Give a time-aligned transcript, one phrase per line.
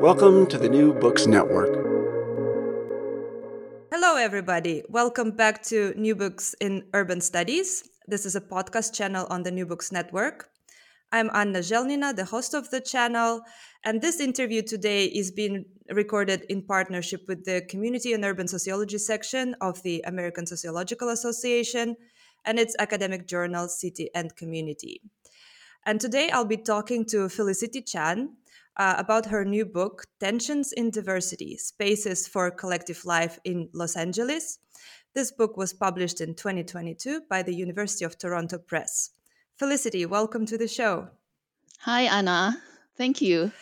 [0.00, 1.74] Welcome to the New Books Network.
[3.90, 4.82] Hello, everybody.
[4.88, 7.88] Welcome back to New Books in Urban Studies.
[8.06, 10.50] This is a podcast channel on the New Books Network.
[11.12, 13.40] I'm Anna Zhelnina, the host of the channel,
[13.84, 18.98] and this interview today is being recorded in partnership with the Community and Urban Sociology
[18.98, 21.96] section of the American Sociological Association
[22.44, 25.00] and its academic journal, City and Community.
[25.86, 28.36] And today I'll be talking to Felicity Chan
[28.76, 34.58] uh, about her new book, Tensions in Diversity Spaces for Collective Life in Los Angeles.
[35.14, 39.10] This book was published in 2022 by the University of Toronto Press.
[39.56, 41.08] Felicity, welcome to the show.
[41.80, 42.62] Hi, Anna.
[42.96, 43.52] Thank you.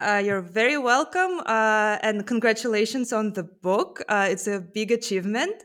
[0.00, 4.02] Uh, you're very welcome, uh, and congratulations on the book.
[4.08, 5.64] Uh, it's a big achievement.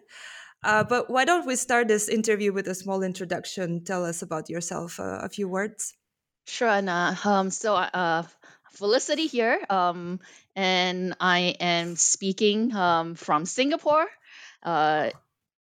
[0.63, 3.83] Uh, but why don't we start this interview with a small introduction?
[3.83, 5.95] Tell us about yourself, uh, a few words.
[6.51, 7.17] Sure, Anna.
[7.23, 8.23] Um, so, uh,
[8.71, 10.19] Felicity here, um,
[10.53, 14.05] and I am speaking um, from Singapore.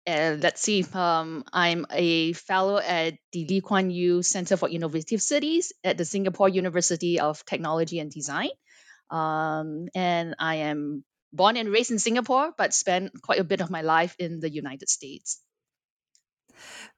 [0.06, 5.22] And let's see, um, I'm a fellow at the Lee Kuan Yew Center for Innovative
[5.22, 8.50] Cities at the Singapore University of Technology and Design.
[9.10, 13.72] Um, and I am born and raised in Singapore, but spent quite a bit of
[13.72, 15.40] my life in the United States.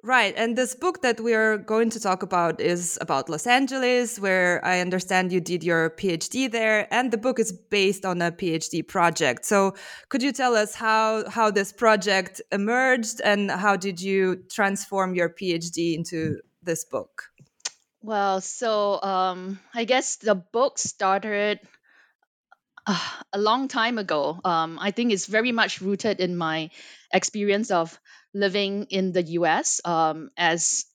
[0.04, 0.34] Right.
[0.38, 4.64] And this book that we are going to talk about is about Los Angeles, where
[4.64, 6.88] I understand you did your PhD there.
[6.94, 9.46] And the book is based on a PhD project.
[9.46, 9.74] So
[10.10, 15.30] could you tell us how, how this project emerged and how did you transform your
[15.30, 17.24] PhD into this book?
[18.02, 21.60] Well, so um, I guess the book started
[22.86, 23.00] uh,
[23.34, 24.40] a long time ago.
[24.46, 26.70] Um, I think it's very much rooted in my
[27.12, 28.00] experience of
[28.35, 30.85] living in the US um, as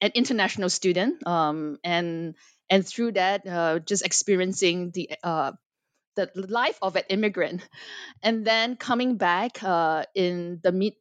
[0.00, 2.36] an international student, um, and
[2.70, 5.52] and through that, uh, just experiencing the uh,
[6.16, 7.66] the life of an immigrant,
[8.22, 10.94] and then coming back uh, in the mid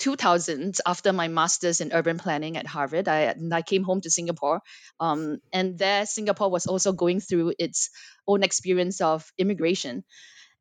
[0.00, 3.08] 2000s after my master's in urban planning at Harvard.
[3.08, 4.60] I, I came home to Singapore,
[5.00, 7.90] um, and there Singapore was also going through its
[8.26, 10.04] own experience of immigration.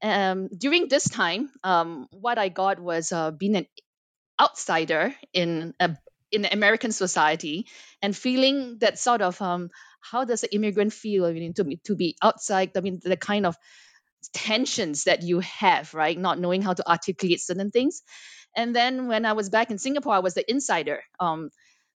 [0.02, 3.68] Um, during this time, um, what I got was uh, being an
[4.40, 5.98] outsider in a
[6.32, 7.68] in American society
[8.02, 9.70] and feeling that sort of um,
[10.02, 12.72] how does an immigrant feel I mean, to be to be outside?
[12.76, 13.56] I mean, the kind of
[14.34, 16.18] tensions that you have, right?
[16.18, 18.02] Not knowing how to articulate certain things.
[18.56, 21.50] And then when I was back in Singapore, I was the insider, um,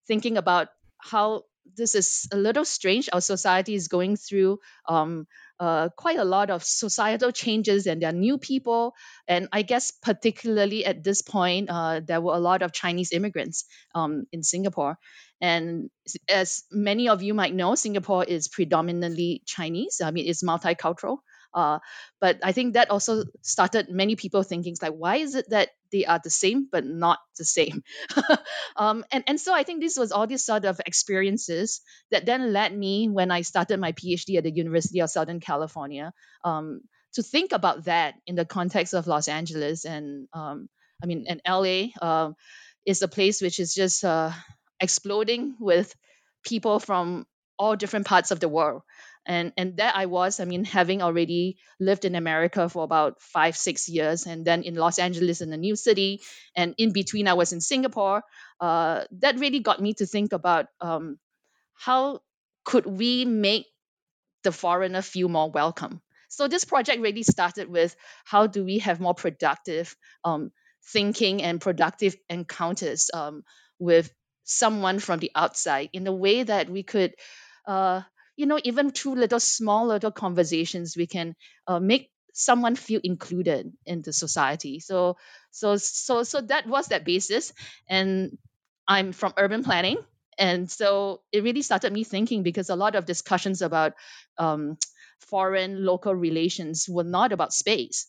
[0.07, 0.69] thinking about
[0.99, 1.45] how
[1.77, 3.09] this is a little strange.
[3.12, 4.59] Our society is going through
[4.89, 5.27] um,
[5.60, 8.95] uh, quite a lot of societal changes and there are new people.
[9.28, 13.66] And I guess, particularly at this point, uh, there were a lot of Chinese immigrants
[13.95, 14.98] um, in Singapore.
[15.41, 15.91] And
[16.28, 20.01] as many of you might know, Singapore is predominantly Chinese.
[20.03, 21.18] I mean, it's multicultural.
[21.52, 21.78] Uh,
[22.20, 26.06] but I think that also started many people thinking like, why is it that they
[26.06, 27.82] are the same but not the same?
[28.76, 31.80] um, and and so I think this was all these sort of experiences
[32.10, 36.12] that then led me when I started my PhD at the University of Southern California
[36.44, 36.80] um,
[37.14, 40.68] to think about that in the context of Los Angeles and um,
[41.02, 42.32] I mean and LA uh,
[42.86, 44.32] is a place which is just uh,
[44.78, 45.94] exploding with
[46.44, 47.26] people from
[47.58, 48.82] all different parts of the world.
[49.27, 50.41] And and there I was.
[50.41, 54.75] I mean, having already lived in America for about five six years, and then in
[54.75, 56.21] Los Angeles in a new city,
[56.57, 58.22] and in between I was in Singapore.
[58.61, 61.19] Uh, that really got me to think about um,
[61.75, 62.21] how
[62.65, 63.67] could we make
[64.43, 66.01] the foreigner feel more welcome.
[66.28, 70.53] So this project really started with how do we have more productive um,
[70.93, 73.45] thinking and productive encounters um,
[73.78, 74.13] with
[74.45, 77.15] someone from the outside in a way that we could
[77.67, 78.03] uh,
[78.41, 81.34] you know even through little small little conversations we can
[81.66, 84.81] uh, make someone feel included in the society.
[84.81, 85.16] So
[85.51, 87.53] so so so that was that basis.
[87.89, 88.39] And
[88.89, 89.98] i'm from urban planning.
[90.39, 93.92] And so it really started me thinking because a lot of discussions about
[94.39, 94.78] um,
[95.28, 98.07] foreign local relations were not about space.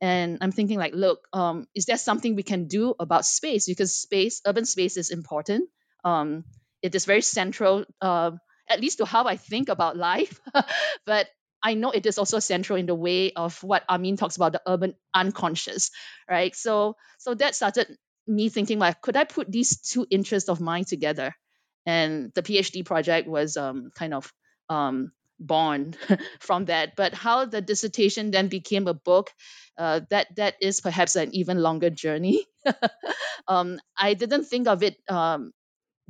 [0.00, 3.66] And i'm thinking like look um, is there something we can do about space?
[3.66, 5.68] Because space urban space is important.
[6.04, 6.44] Um,
[6.82, 8.32] it is very central uh,
[8.68, 10.40] at least to how i think about life.
[11.06, 11.28] But
[11.62, 14.62] i know it is also central in the way of what amin talks about the
[14.66, 15.90] urban unconscious
[16.30, 16.54] right?
[16.54, 17.96] So so that started
[18.26, 21.34] me thinking like could i put these two interests of mine together?
[21.86, 24.32] And the phd project was um, kind of
[24.70, 25.94] um, born
[26.40, 26.96] from that.
[26.96, 29.30] But how the dissertation then became a book
[29.76, 32.46] uh, that that is perhaps an even longer journey.
[33.48, 35.52] Um, i didn't think of it um,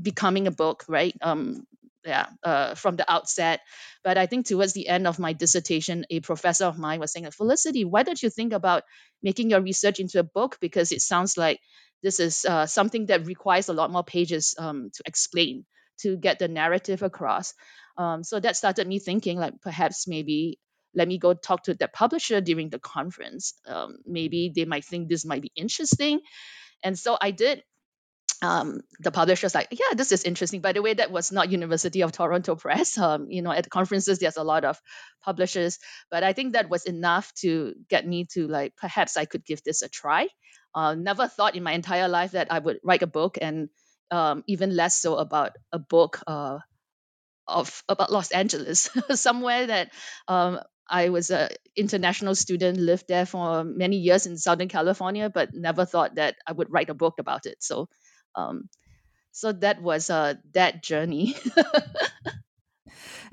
[0.00, 1.14] becoming a book right?
[1.22, 1.66] Um,
[2.04, 3.60] yeah uh, from the outset
[4.02, 7.30] but i think towards the end of my dissertation a professor of mine was saying
[7.30, 8.82] felicity why don't you think about
[9.22, 11.60] making your research into a book because it sounds like
[12.02, 15.64] this is uh, something that requires a lot more pages um, to explain
[15.98, 17.54] to get the narrative across
[17.96, 20.58] um, so that started me thinking like perhaps maybe
[20.94, 23.54] let me go talk to the publisher during the conference.
[23.66, 26.20] Um, maybe they might think this might be interesting.
[26.82, 27.62] And so I did.
[28.42, 30.60] Um, the publisher was like, yeah, this is interesting.
[30.60, 32.98] By the way, that was not University of Toronto Press.
[33.04, 34.80] Um, you know, at conferences, there's a lot of
[35.22, 35.78] publishers,
[36.10, 39.62] but I think that was enough to get me to like, perhaps I could give
[39.62, 40.28] this a try.
[40.74, 43.68] Uh, never thought in my entire life that I would write a book, and
[44.10, 46.58] um, even less so about a book uh,
[47.46, 49.92] of about Los Angeles, somewhere that
[50.26, 55.54] um, I was an international student, lived there for many years in Southern California, but
[55.54, 57.62] never thought that I would write a book about it.
[57.62, 57.88] So,
[58.34, 58.68] um,
[59.32, 61.36] so that was uh, that journey.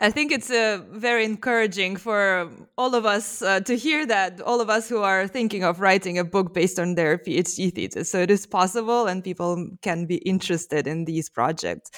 [0.03, 4.59] I think it's uh, very encouraging for all of us uh, to hear that, all
[4.59, 8.09] of us who are thinking of writing a book based on their PhD thesis.
[8.09, 11.91] So it is possible and people can be interested in these projects.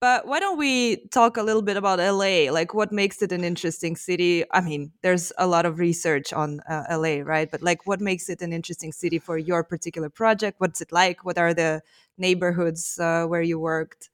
[0.00, 2.50] But why don't we talk a little bit about LA?
[2.50, 4.42] Like what makes it an interesting city?
[4.50, 7.50] I mean, there's a lot of research on uh, LA, right?
[7.50, 10.60] But like what makes it an interesting city for your particular project?
[10.60, 11.26] What's it like?
[11.26, 11.82] What are the
[12.20, 14.10] neighborhoods uh, where you worked?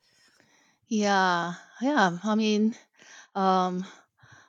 [0.89, 2.19] Yeah, yeah.
[2.23, 2.75] I mean,
[3.35, 3.85] um,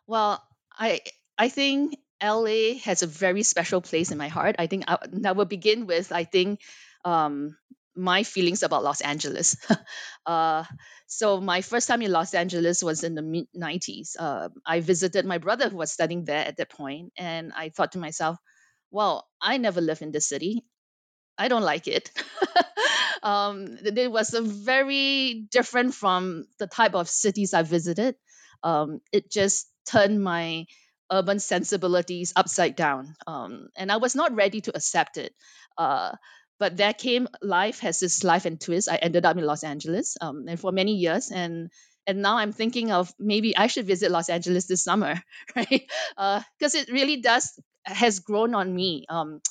[0.07, 0.43] well,
[0.73, 1.01] I
[1.37, 4.57] I think LA has a very special place in my heart.
[4.59, 6.61] I think I, I will begin with I think
[7.05, 7.57] um,
[7.95, 9.57] my feelings about Los Angeles.
[10.25, 10.65] uh,
[11.07, 14.15] so my first time in Los Angeles was in the mid '90s.
[14.19, 17.93] Uh, I visited my brother who was studying there at that point, and I thought
[17.93, 18.37] to myself,
[18.91, 20.65] "Well, I never lived in this city.
[21.37, 22.11] I don't like it."
[23.23, 28.15] um, it was very different from the type of cities I visited
[28.63, 30.65] um, it just turned my
[31.11, 33.15] urban sensibilities upside down.
[33.25, 35.33] Um, and I was not ready to accept it.
[35.77, 36.13] Uh,
[36.59, 38.89] but there came life has this life and twist.
[38.89, 41.31] I ended up in Los Angeles um, and for many years.
[41.31, 41.69] And
[42.07, 45.21] and now I'm thinking of maybe I should visit Los Angeles this summer,
[45.55, 45.87] right?
[46.15, 49.05] Because uh, it really does has grown on me.
[49.07, 49.41] Um,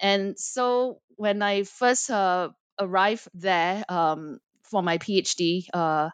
[0.00, 6.10] and so when I first uh, arrived there um, for my PhD, uh,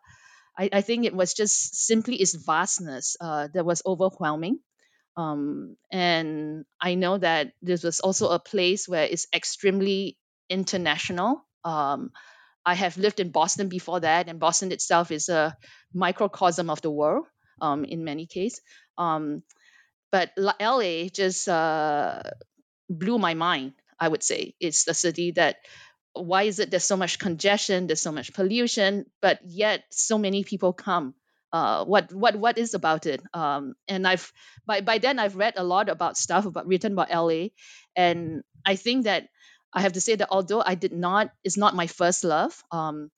[0.59, 4.61] I, I think it was just simply its vastness uh, that was overwhelming.
[5.17, 10.19] Um, and I know that this was also a place where it's extremely
[10.49, 11.45] international.
[11.65, 12.11] Um,
[12.65, 15.57] I have lived in Boston before that, and Boston itself is a
[15.95, 17.27] microcosm of the world
[17.61, 18.61] um, in many cases.
[18.99, 19.43] Um,
[20.13, 22.23] but LA just uh,
[22.91, 23.73] blew my mind.
[23.99, 25.57] I would say it's the city that
[26.13, 30.45] why is it there's so much congestion, there's so much pollution, but yet so many
[30.45, 31.15] people come?
[31.53, 33.23] Uh, what what what is about it?
[33.35, 34.33] Um, and I've
[34.67, 37.49] by by then I've read a lot about stuff about written about LA,
[37.97, 39.29] and I think that
[39.73, 42.63] I have to say that although I did not, it's not my first love.
[42.71, 43.11] Um,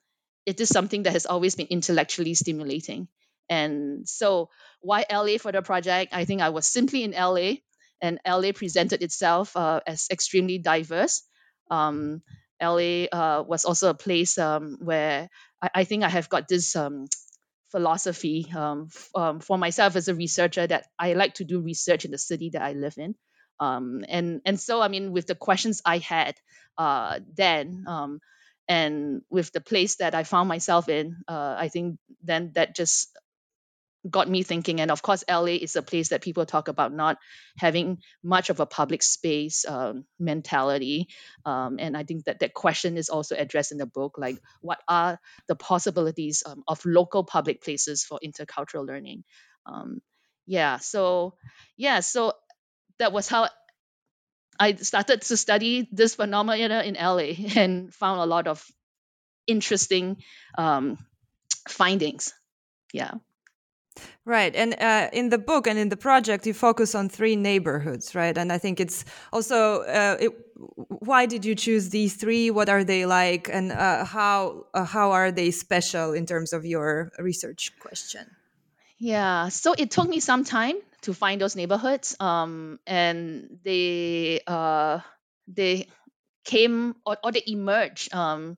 [0.45, 3.09] it is something that has always been intellectually stimulating.
[3.49, 4.51] And so,
[4.81, 6.15] why LA for the project?
[6.15, 7.61] I think I was simply in LA,
[8.03, 11.23] and LA presented itself uh, as extremely diverse.
[11.71, 12.23] Um,
[12.61, 15.29] LA uh, was also a place um, where
[15.63, 17.07] I, I, think I have got this um,
[17.71, 22.05] philosophy um, f- um, for myself as a researcher that I like to do research
[22.05, 23.15] in the city that I live in.
[23.61, 26.35] Um, and and so I mean, with the questions I had
[26.77, 27.85] uh, then,
[28.69, 33.17] and with the place that I found myself in, uh, I think then that just
[34.09, 34.81] got me thinking.
[34.81, 37.19] And of course, LA is a place that people talk about not
[37.57, 41.09] having much of a public space um, mentality.
[41.45, 44.81] Um, and I think that that question is also addressed in the book like, what
[44.89, 49.25] are the possibilities um, of local public places for intercultural learning?
[49.67, 50.01] Um,
[50.47, 51.35] yeah, so,
[51.77, 52.33] yeah, so
[52.99, 53.49] that was how
[54.59, 58.65] I started to study this phenomena in LA and found a lot of
[59.47, 60.19] interesting
[60.57, 60.99] um,
[61.69, 62.35] findings.
[62.93, 63.15] Yeah.
[64.25, 64.55] Right.
[64.55, 68.37] And uh, in the book and in the project, you focus on three neighborhoods, right?
[68.37, 70.33] And I think it's also uh, it,
[70.89, 72.51] why did you choose these three?
[72.51, 73.49] What are they like?
[73.53, 78.27] And uh, how, uh, how are they special in terms of your research question?
[78.99, 79.49] Yeah.
[79.49, 82.17] So it took me some time to find those neighborhoods.
[82.21, 85.01] Um, and they, uh,
[85.49, 85.89] they
[86.45, 88.57] came or, or they emerged um,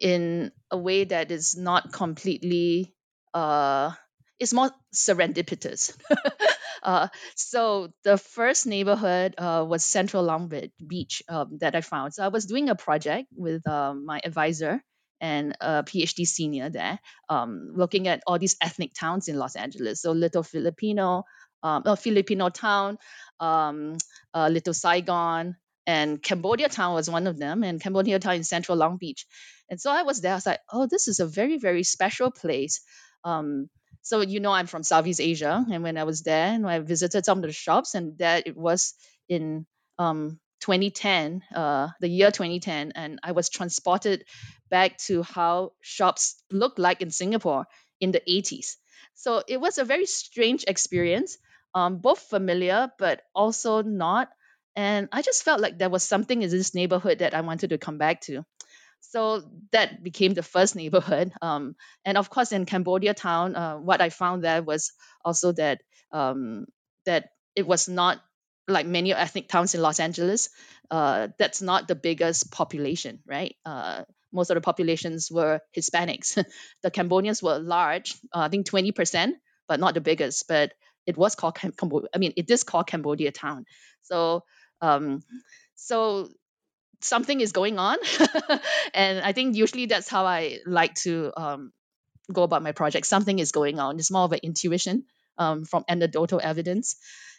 [0.00, 2.94] in a way that is not completely
[3.32, 3.92] uh,
[4.38, 5.96] it's more serendipitous.
[6.82, 10.52] uh, so the first neighborhood uh, was Central Long
[10.86, 12.14] Beach um, that I found.
[12.14, 14.82] So I was doing a project with uh, my advisor
[15.20, 20.02] and a PhD senior there, um, looking at all these ethnic towns in Los Angeles.
[20.02, 21.24] So Little Filipino,
[21.62, 22.98] um, a Filipino town,
[23.40, 23.96] um,
[24.34, 28.76] uh, Little Saigon, and Cambodia Town was one of them, and Cambodia Town in Central
[28.76, 29.26] Long Beach.
[29.70, 30.32] And so I was there.
[30.32, 32.80] I was like, oh, this is a very, very special place.
[33.24, 33.68] Um,
[34.06, 37.24] so you know I'm from Southeast Asia, and when I was there, and I visited
[37.24, 38.94] some of the shops, and that it was
[39.28, 39.66] in
[39.98, 44.24] um, 2010, uh, the year 2010, and I was transported
[44.70, 47.66] back to how shops looked like in Singapore
[48.00, 48.76] in the 80s.
[49.14, 51.36] So it was a very strange experience,
[51.74, 54.28] um, both familiar but also not.
[54.76, 57.78] And I just felt like there was something in this neighborhood that I wanted to
[57.78, 58.44] come back to.
[59.10, 61.32] So that became the first neighborhood.
[61.42, 64.92] Um, and of course, in Cambodia town, uh, what I found there was
[65.24, 65.80] also that
[66.12, 66.66] um,
[67.04, 68.20] that it was not
[68.68, 70.48] like many ethnic towns in Los Angeles.
[70.90, 73.54] Uh, that's not the biggest population, right?
[73.64, 76.34] Uh, most of the populations were Hispanics.
[76.82, 79.34] the Cambodians were large, uh, I think 20%,
[79.68, 80.48] but not the biggest.
[80.48, 80.72] But
[81.06, 82.08] it was called Cambodia.
[82.14, 83.66] I mean, it is called Cambodia town.
[84.02, 84.42] So,
[84.80, 85.22] um,
[85.76, 86.28] so
[87.00, 87.98] something is going on.
[88.94, 91.72] And i think usually that's how i like to um,
[92.32, 93.06] go about my project.
[93.06, 93.98] Something is going on.
[93.98, 95.04] It's more of an intuition
[95.38, 96.96] um, from anecdotal evidence.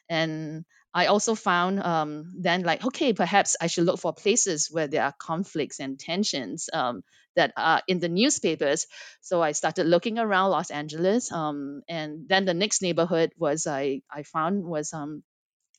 [0.10, 4.88] And i also found um, then like okay perhaps i should look for places where
[4.88, 7.04] there are conflicts and tensions um,
[7.36, 8.88] that are in the newspapers.
[9.22, 14.02] So i started looking around los angeles um, and then the next neighborhood was i,
[14.12, 15.24] I found was um,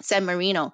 [0.03, 0.73] san marino.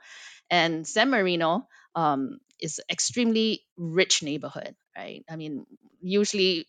[0.50, 5.24] And san marino um, is extremely rich neighborhood, right?
[5.28, 5.66] I mean,
[6.00, 6.66] usually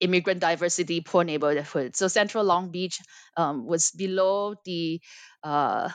[0.00, 1.94] immigrant diversity, poor neighborhood.
[1.96, 3.00] So Central Long Beach
[3.36, 5.00] um, was below the
[5.44, 5.90] uh,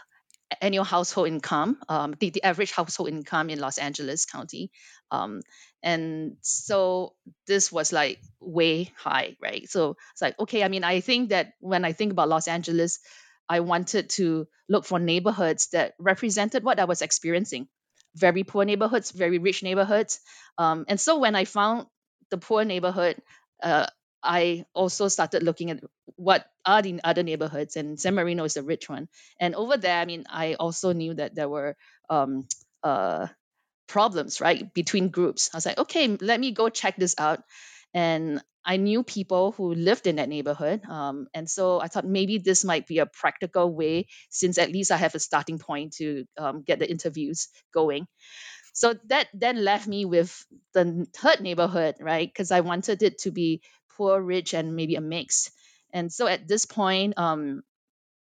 [0.61, 4.71] annual household income, um, the, the average household income in Los Angeles County.
[5.11, 5.41] Um,
[5.81, 7.13] and so
[7.47, 9.67] this was like way high, right?
[9.69, 12.99] So it's like, okay, I mean, I think that when I think about Los Angeles,
[13.49, 17.67] I wanted to look for neighborhoods that represented what I was experiencing
[18.15, 20.19] very poor neighborhoods, very rich neighborhoods.
[20.57, 21.87] Um, and so when I found
[22.29, 23.21] the poor neighborhood,
[23.61, 23.87] uh,
[24.23, 25.83] I also started looking at
[26.15, 29.07] what are the other neighborhoods, and San Marino is a rich one.
[29.39, 31.75] And over there, I mean, I also knew that there were
[32.09, 32.47] um,
[32.83, 33.27] uh,
[33.87, 35.51] problems, right, between groups.
[35.53, 37.43] I was like, okay, let me go check this out.
[37.95, 40.83] And I knew people who lived in that neighborhood.
[40.85, 44.91] Um, and so I thought maybe this might be a practical way, since at least
[44.91, 48.05] I have a starting point to um, get the interviews going.
[48.73, 52.27] So that then left me with the third neighborhood, right?
[52.27, 53.61] Because I wanted it to be
[53.95, 55.51] poor, rich, and maybe a mix.
[55.93, 57.63] And so at this point, um,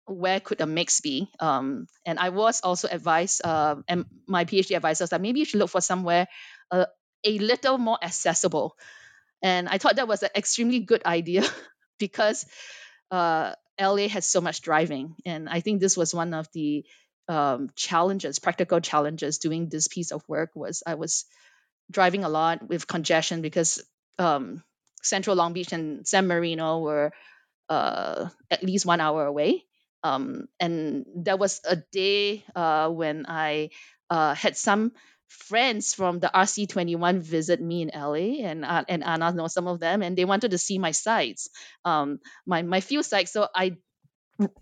[0.06, 1.32] where could a mix be?
[1.39, 5.46] Um, and I was also advised, uh, and my PhD advisor was that maybe you
[5.46, 6.27] should look for somewhere
[6.70, 6.86] uh,
[7.24, 8.75] a little more accessible
[9.44, 11.44] and I thought that was an extremely good idea
[12.00, 12.46] because
[13.12, 15.16] uh, LA has so much driving.
[15.26, 16.86] And I think this was one of the
[17.28, 21.26] um, challenges, practical challenges doing this piece of work was I was
[21.92, 23.84] driving a lot with congestion because
[24.18, 24.64] um,
[25.02, 27.12] Central Long Beach and San Marino were
[27.70, 29.66] uh, at least one hour away.
[30.04, 33.70] Um, and there was a day uh, when I
[34.10, 34.92] uh, had some
[35.34, 39.80] friends from the RC21 visit me in LA, and uh, and Anna knows some of
[39.80, 41.50] them, and they wanted to see my sites,
[41.86, 43.34] um, my my few sites.
[43.34, 43.78] So I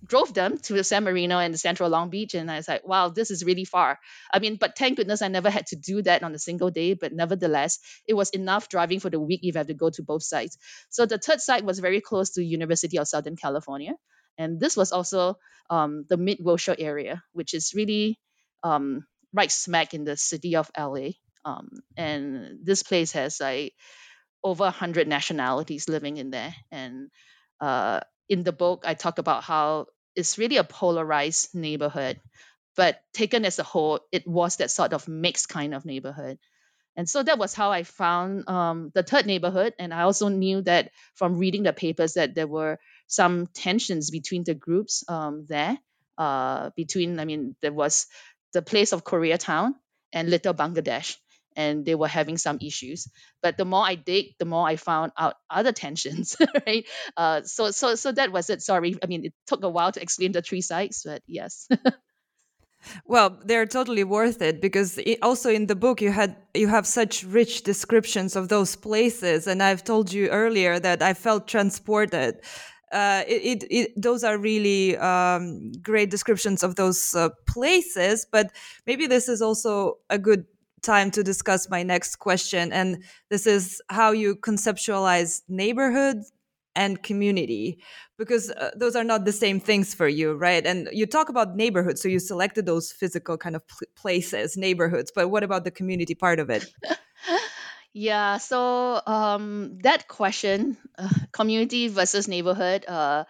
[0.05, 3.09] drove them to San Marino and the Central Long Beach, and I was like, wow,
[3.09, 3.99] this is really far.
[4.33, 6.93] I mean, but thank goodness I never had to do that on a single day.
[6.93, 10.03] But nevertheless, it was enough driving for the week if I have to go to
[10.03, 10.57] both sites.
[10.89, 13.93] So the third site was very close to University of Southern California,
[14.37, 15.37] and this was also
[15.69, 18.19] um, the Mid Wilshire area, which is really
[18.63, 21.09] um, right smack in the city of LA.
[21.43, 23.73] Um, and this place has like
[24.43, 26.53] over 100 nationalities living in there.
[26.71, 27.09] And
[27.59, 32.19] uh, in the book, I talk about how it's really a polarized neighborhood,
[32.75, 36.37] but taken as a whole, it was that sort of mixed kind of neighborhood.
[36.97, 39.73] And so that was how I found um, the third neighborhood.
[39.79, 44.43] And I also knew that from reading the papers that there were some tensions between
[44.43, 45.77] the groups um, there.
[46.17, 48.05] Uh, between, I mean, there was
[48.53, 49.73] the place of Koreatown
[50.13, 51.17] and Little Bangladesh,
[51.55, 53.07] and they were having some issues.
[53.41, 56.35] But the more I dig, the more I found out other tensions,
[56.67, 56.85] right?
[57.17, 58.61] Uh, so, so, so that was it.
[58.61, 61.67] Sorry, I mean, it took a while to explain the three sites, but yes.
[63.05, 67.23] well they're totally worth it because also in the book you had you have such
[67.23, 72.39] rich descriptions of those places and i've told you earlier that i felt transported
[72.91, 78.25] uh, it, it, it, those are really um, great descriptions of those uh, places.
[78.29, 78.51] But
[78.85, 80.45] maybe this is also a good
[80.81, 82.71] time to discuss my next question.
[82.73, 86.17] And this is how you conceptualize neighborhood
[86.73, 87.79] and community,
[88.17, 90.65] because uh, those are not the same things for you, right?
[90.65, 92.01] And you talk about neighborhoods.
[92.01, 93.63] So you selected those physical kind of
[93.95, 95.11] places, neighborhoods.
[95.13, 96.65] But what about the community part of it?
[97.93, 103.25] Yeah, so um, that question, uh, community versus neighborhood, uh,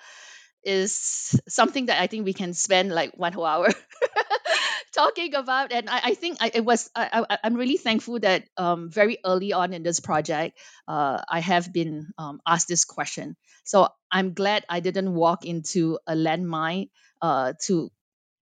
[0.63, 3.69] is something that I think we can spend like one whole hour
[4.93, 5.71] talking about.
[5.71, 9.17] And I, I think I, it was I, I, I'm really thankful that um, very
[9.25, 13.35] early on in this project, uh, I have been um, asked this question.
[13.63, 16.89] So I'm glad I didn't walk into a landmine
[17.21, 17.91] uh, to,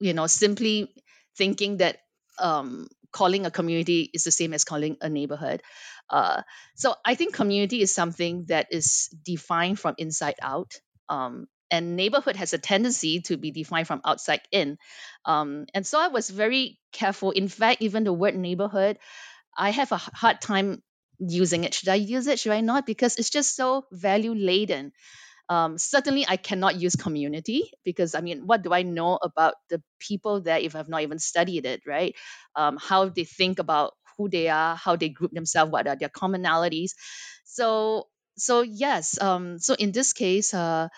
[0.00, 0.92] you know, simply
[1.37, 1.98] thinking that
[2.38, 5.62] um, calling a community is the same as calling a neighborhood.
[6.11, 6.42] Uh,
[6.75, 10.73] so I think community is something that is defined from inside out.
[11.09, 14.79] Um, and neighborhood has a tendency to be defined from outside in.
[15.27, 17.31] Um, and so I was very careful.
[17.31, 18.99] In fact, even the word neighborhood,
[19.57, 20.83] I have a hard time
[21.18, 21.75] using it.
[21.75, 22.38] Should I use it?
[22.38, 22.87] Should I not?
[22.87, 24.92] Because it's just so value laden.
[25.48, 29.82] Um, certainly, I cannot use community because I mean, what do I know about the
[29.98, 32.14] people there if I've not even studied it, right?
[32.54, 36.08] Um, how they think about who they are, how they group themselves, what are their
[36.11, 36.90] commonalities.
[37.44, 39.20] So, so yes.
[39.20, 40.88] Um, so in this case, uh,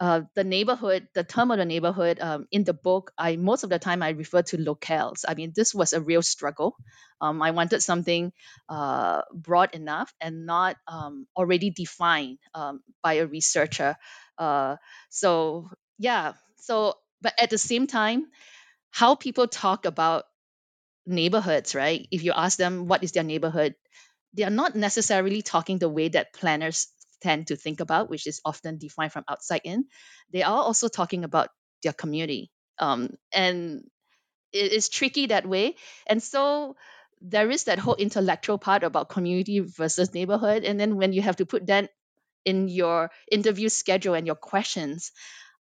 [0.00, 3.70] uh, the neighborhood, the term of the neighborhood um, in the book, I most of
[3.70, 5.24] the time I refer to locales.
[5.26, 6.76] I mean, this was a real struggle.
[7.20, 8.32] Um, I wanted something
[8.68, 13.96] uh, broad enough and not um, already defined um, by a researcher.
[14.36, 14.76] Uh,
[15.10, 18.26] so yeah, so but at the same time,
[18.90, 20.24] how people talk about
[21.06, 22.06] neighborhoods, right?
[22.10, 23.74] If you ask them what is their neighborhood,
[24.34, 26.88] they are not necessarily talking the way that planners
[27.24, 29.86] tend to think about, which is often defined from outside in.
[30.32, 31.48] They are also talking about
[31.82, 32.50] their community.
[32.78, 33.88] Um, and
[34.52, 35.76] it is tricky that way.
[36.06, 36.76] And so
[37.20, 40.64] there is that whole intellectual part about community versus neighborhood.
[40.64, 41.90] And then when you have to put that
[42.44, 45.12] in your interview schedule and your questions,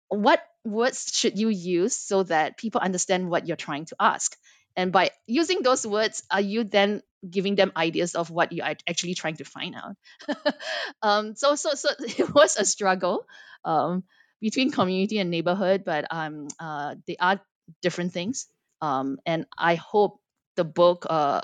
[0.09, 4.37] what words should you use so that people understand what you're trying to ask?
[4.77, 8.75] And by using those words, are you then giving them ideas of what you are
[8.87, 9.97] actually trying to find out?
[11.01, 13.25] um, so, so, so it was a struggle
[13.65, 14.03] um,
[14.39, 17.41] between community and neighborhood, but um, uh, they are
[17.81, 18.47] different things.
[18.81, 20.21] Um, and I hope
[20.55, 21.41] the book uh,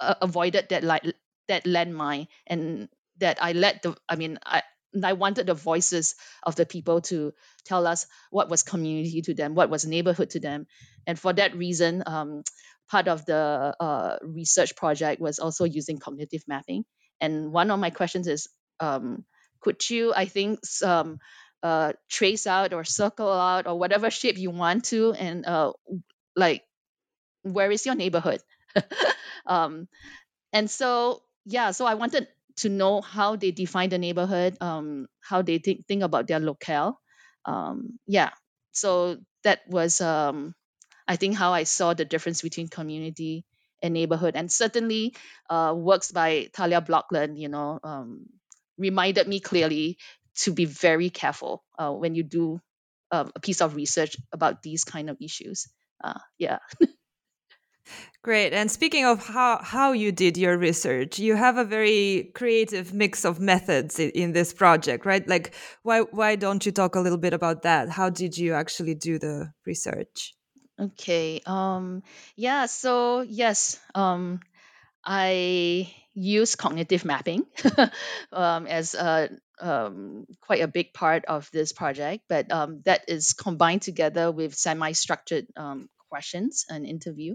[0.00, 1.04] avoided that like
[1.48, 2.88] that landmine and
[3.18, 3.96] that I let the.
[4.08, 4.62] I mean, I
[5.04, 7.32] I wanted the voices of the people to
[7.64, 10.66] tell us what was community to them, what was neighborhood to them,
[11.06, 12.42] and for that reason, um,
[12.90, 16.84] part of the uh, research project was also using cognitive mapping.
[17.20, 18.48] And one of my questions is,
[18.80, 19.24] um,
[19.60, 21.18] could you, I think, um,
[21.62, 25.72] uh, trace out or circle out or whatever shape you want to, and uh,
[26.34, 26.62] like,
[27.42, 28.40] where is your neighborhood?
[29.46, 29.88] um,
[30.52, 35.42] and so, yeah, so I wanted to know how they define the neighborhood, um, how
[35.42, 37.00] they think think about their locale.
[37.44, 38.30] Um, yeah,
[38.72, 40.54] so that was um,
[41.10, 43.44] I think how I saw the difference between community
[43.82, 45.16] and neighborhood, and certainly
[45.50, 48.26] uh, works by Talja Blokland, you know, um,
[48.78, 49.98] reminded me clearly
[50.42, 52.60] to be very careful uh, when you do
[53.10, 55.66] uh, a piece of research about these kind of issues.
[56.02, 56.58] Uh, yeah.
[58.22, 58.52] Great.
[58.52, 63.24] And speaking of how, how you did your research, you have a very creative mix
[63.24, 65.26] of methods in, in, this project, right?
[65.26, 67.88] Like, why why don't you talk a little bit about that?
[67.88, 70.34] How did you actually do the research?
[70.80, 71.40] Okay.
[71.46, 72.02] Um.
[72.36, 72.66] Yeah.
[72.66, 73.78] So yes.
[73.94, 74.40] Um.
[75.02, 77.46] I use cognitive mapping
[78.32, 83.32] um, as a um, quite a big part of this project, but um, that is
[83.32, 87.34] combined together with semi-structured um, questions and interview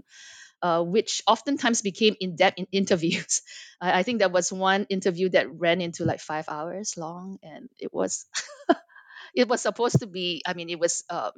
[0.62, 3.42] uh, which oftentimes became in-depth in interviews.
[3.80, 7.68] I, I, think there was one interview that ran into like five hours long, and
[7.78, 8.26] it was
[9.36, 10.42] it was supposed to be.
[10.46, 11.32] I mean, it was um,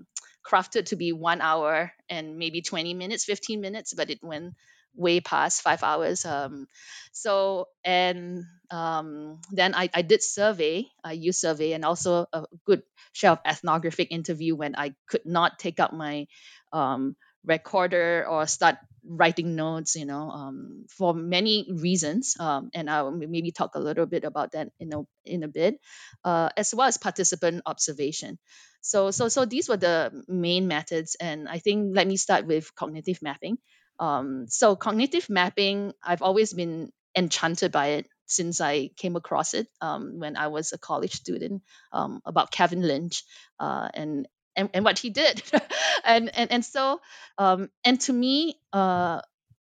[0.46, 4.54] crafted to be one hour and maybe twenty minutes, fifteen minutes, but it went
[4.94, 6.24] way past five hours.
[6.24, 6.66] Um,
[7.12, 10.86] so and um, then I, I did survey.
[11.04, 12.82] I used survey and also a good
[13.12, 16.26] share of ethnographic interview when I could not take up my
[16.72, 22.36] um, recorder or start writing notes, you know, um, for many reasons.
[22.38, 25.80] Um, and I'll maybe talk a little bit about that in a, in a bit,
[26.24, 28.38] uh, as well as participant observation.
[28.80, 31.16] So, so, so these were the main methods.
[31.18, 33.58] And I think let me start with cognitive mapping.
[33.98, 39.66] Um, so cognitive mapping, I've always been enchanted by it since I came across it
[39.80, 43.24] um, when I was a college student um, about Kevin Lynch
[43.58, 45.42] uh, and and, and what he did.
[46.04, 47.00] and, and and so
[47.38, 49.22] um, and to me, uh,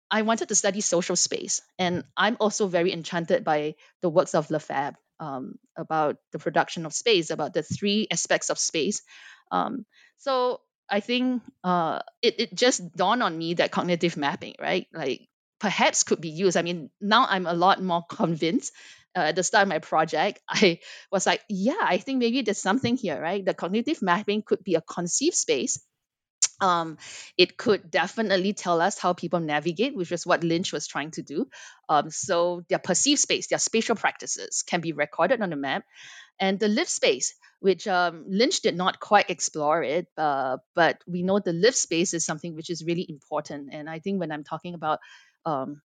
[0.10, 4.52] I wanted to study social space, and I'm also very enchanted by the works of
[4.52, 9.02] Lefebvre um, about the production of space, about the three aspects of space.
[9.52, 9.86] Um,
[10.18, 15.28] so I think uh, it it just dawned on me that cognitive mapping, right, like
[15.60, 16.58] perhaps could be used.
[16.58, 18.74] I mean, now I'm a lot more convinced
[19.16, 20.80] uh, at the start of my project, I
[21.12, 23.44] was like, yeah, I think maybe there's something here, right?
[23.44, 25.80] The cognitive mapping could be a conceived space.
[26.62, 26.98] Um,
[27.38, 31.22] it could definitely tell us how people navigate, which is what Lynch was trying to
[31.22, 31.48] do.
[31.90, 35.84] Um, so their perceived space, their spatial practices can be recorded on the map.
[36.40, 41.24] And the lived space, which um, Lynch did not quite explore it, uh, but we
[41.24, 43.70] know the lived space is something which is really important.
[43.74, 45.00] And I think when I'm talking about
[45.46, 45.82] um,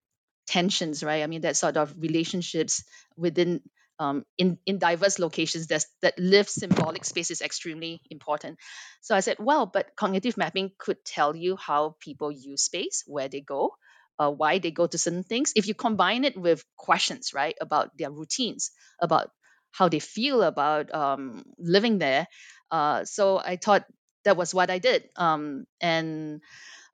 [0.49, 1.23] tensions, right?
[1.23, 2.83] I mean, that sort of relationships
[3.17, 3.61] within
[4.01, 8.59] um, in in diverse locations that that live symbolic space is extremely important.
[9.03, 13.29] So I said, well, but cognitive mapping could tell you how people use space, where
[13.29, 13.75] they go,
[14.19, 15.53] uh, why they go to certain things.
[15.55, 19.31] If you combine it with questions, right, about their routines, about
[19.73, 22.27] how they feel about um, living there.
[22.71, 23.85] Uh, so I thought
[24.25, 26.41] that was what I did, um, and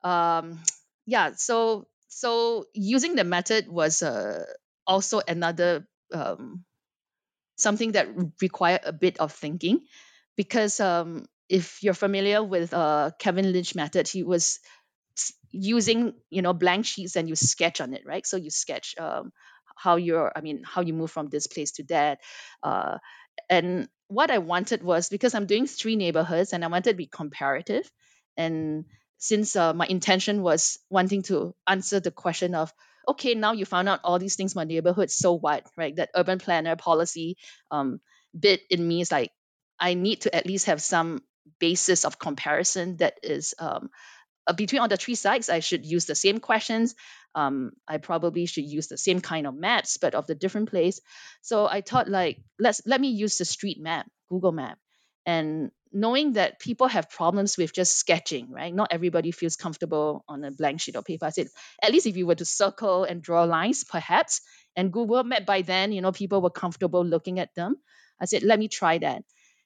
[0.03, 0.59] um,
[1.05, 4.45] yeah, so so using the method was uh,
[4.87, 6.63] also another um,
[7.57, 8.07] something that
[8.41, 9.81] required a bit of thinking
[10.35, 14.59] because um, if you're familiar with uh, Kevin Lynch method, he was
[15.51, 18.25] using you know blank sheets and you sketch on it, right?
[18.25, 19.31] So you sketch um,
[19.75, 22.19] how you're, I mean, how you move from this place to that,
[22.63, 22.97] uh,
[23.49, 27.07] and what I wanted was because I'm doing three neighborhoods and I wanted to be
[27.07, 27.89] comparative,
[28.37, 28.85] and
[29.17, 32.73] since uh, my intention was wanting to answer the question of
[33.07, 35.65] okay now you found out all these things my neighborhood so what?
[35.77, 35.95] Right?
[35.95, 37.37] That urban planner policy
[37.71, 37.99] um,
[38.37, 39.31] bit in me is like
[39.79, 41.21] i need to at least have some
[41.59, 43.89] basis of comparison that is um,
[44.47, 46.95] uh, between all the three sites i should use the same questions
[47.35, 50.99] um, i probably should use the same kind of maps but of the different place.
[51.41, 54.77] So i thought like let's let me use the street map google map
[55.25, 58.75] and knowing that people have problems with just sketching, right?
[58.75, 61.25] Not everybody feels comfortable on a blank sheet of paper.
[61.25, 61.47] I said,
[61.81, 64.41] at least if you were to circle and draw lines, perhaps.
[64.75, 67.77] And Google Map by then, you know, people were comfortable looking at them.
[68.19, 69.23] I said, let me try that.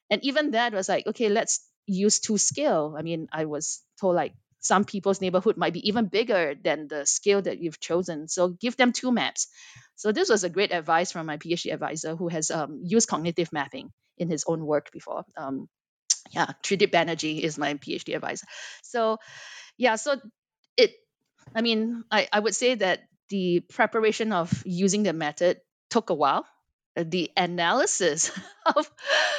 [0.08, 2.94] And even that was like, okay, let's use two scale.
[2.96, 7.06] I mean, I was told like some people's neighborhood might be even bigger than the
[7.06, 8.28] scale that you've chosen.
[8.28, 9.48] So give them two maps.
[9.96, 13.52] So this was a great advice from my PhD advisor who has um, used cognitive
[13.52, 15.24] mapping in his own work before.
[15.36, 15.68] Um,
[16.30, 18.46] yeah, Tridib Banerjee is my PhD advisor.
[18.82, 19.18] So,
[19.78, 20.16] yeah, so
[20.76, 20.92] it,
[21.54, 26.14] I mean, I, I would say that the preparation of using the method took a
[26.14, 26.46] while.
[26.96, 28.32] Uh, the analysis
[28.76, 28.90] of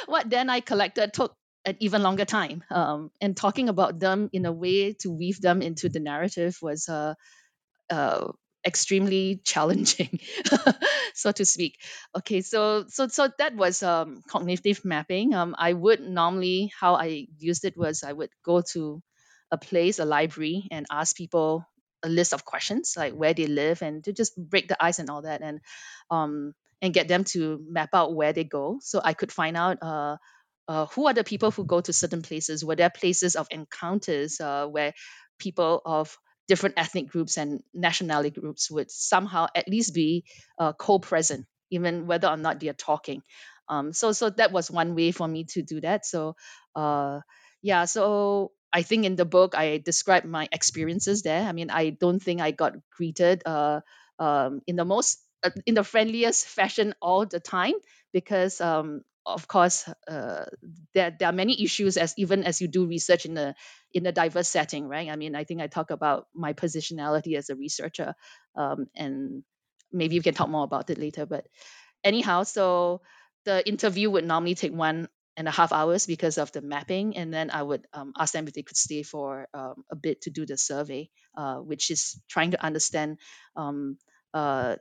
[0.06, 2.64] what then I collected took an even longer time.
[2.70, 6.88] Um, and talking about them in a way to weave them into the narrative was
[6.88, 7.14] uh,
[7.90, 8.32] uh,
[8.64, 10.20] extremely challenging
[11.14, 11.78] so to speak.
[12.16, 15.34] Okay so so so that was um, cognitive mapping.
[15.34, 19.02] Um, i would normally how i used it was i would go to
[19.50, 21.64] a place a library and ask people
[22.04, 25.10] a list of questions like where they live and to just break the ice and
[25.10, 25.60] all that and
[26.10, 28.78] um and get them to map out where they go.
[28.82, 30.16] So i could find out uh,
[30.68, 34.40] uh, who are the people who go to certain places were there places of encounters
[34.40, 34.94] uh, where
[35.38, 36.16] people of
[36.52, 40.24] different ethnic groups and nationality groups would somehow at least be
[40.58, 43.22] uh, co-present, even whether or not they are talking.
[43.68, 46.04] Um, so so that was one way for me to do that.
[46.04, 46.36] So
[46.76, 47.20] uh,
[47.62, 51.42] yeah, so I think in the book I described my experiences there.
[51.42, 53.80] I mean, I don't think I got greeted uh,
[54.18, 57.74] um, in the most uh, in the friendliest fashion all the time
[58.12, 60.44] because um, of course uh,
[60.94, 63.54] there, there are many issues as even as you do research in a
[63.92, 65.08] in a diverse setting right?
[65.08, 68.14] I mean i think i talk about my positionality as a researcher
[68.56, 69.44] um, and
[69.92, 71.46] maybe you can talk more about it later but
[72.04, 73.00] anyhow so
[73.44, 77.32] the interview would normally take one and a half hours because of the mapping and
[77.32, 80.30] then i would um, ask them if they could stay for um, a bit to
[80.30, 83.18] do the survey uh, which is trying to understand
[83.56, 83.96] um,
[84.34, 84.76] uh,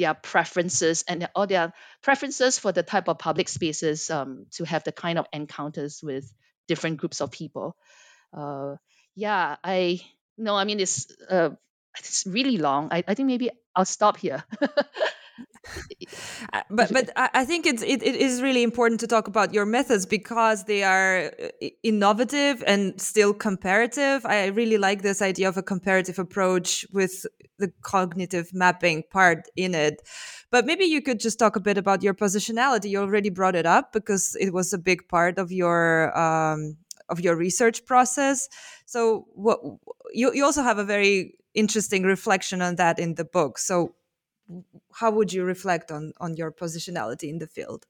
[0.00, 4.82] their preferences and all their preferences for the type of public spaces um, to have
[4.84, 6.32] the kind of encounters with
[6.66, 7.76] different groups of people.
[8.36, 8.76] Uh,
[9.14, 10.00] yeah, I
[10.38, 11.50] no, I mean it's uh,
[11.98, 12.88] it's really long.
[12.90, 14.42] I, I think maybe I'll stop here.
[16.52, 19.66] Uh, but but I think it's it, it is really important to talk about your
[19.66, 24.24] methods because they are uh, innovative and still comparative.
[24.24, 27.26] I really like this idea of a comparative approach with
[27.58, 30.02] the cognitive mapping part in it.
[30.50, 32.90] But maybe you could just talk a bit about your positionality.
[32.90, 36.76] You already brought it up because it was a big part of your um,
[37.08, 38.48] of your research process.
[38.86, 39.60] So what
[40.12, 43.58] you you also have a very interesting reflection on that in the book.
[43.58, 43.94] So
[44.92, 47.86] how would you reflect on on your positionality in the field?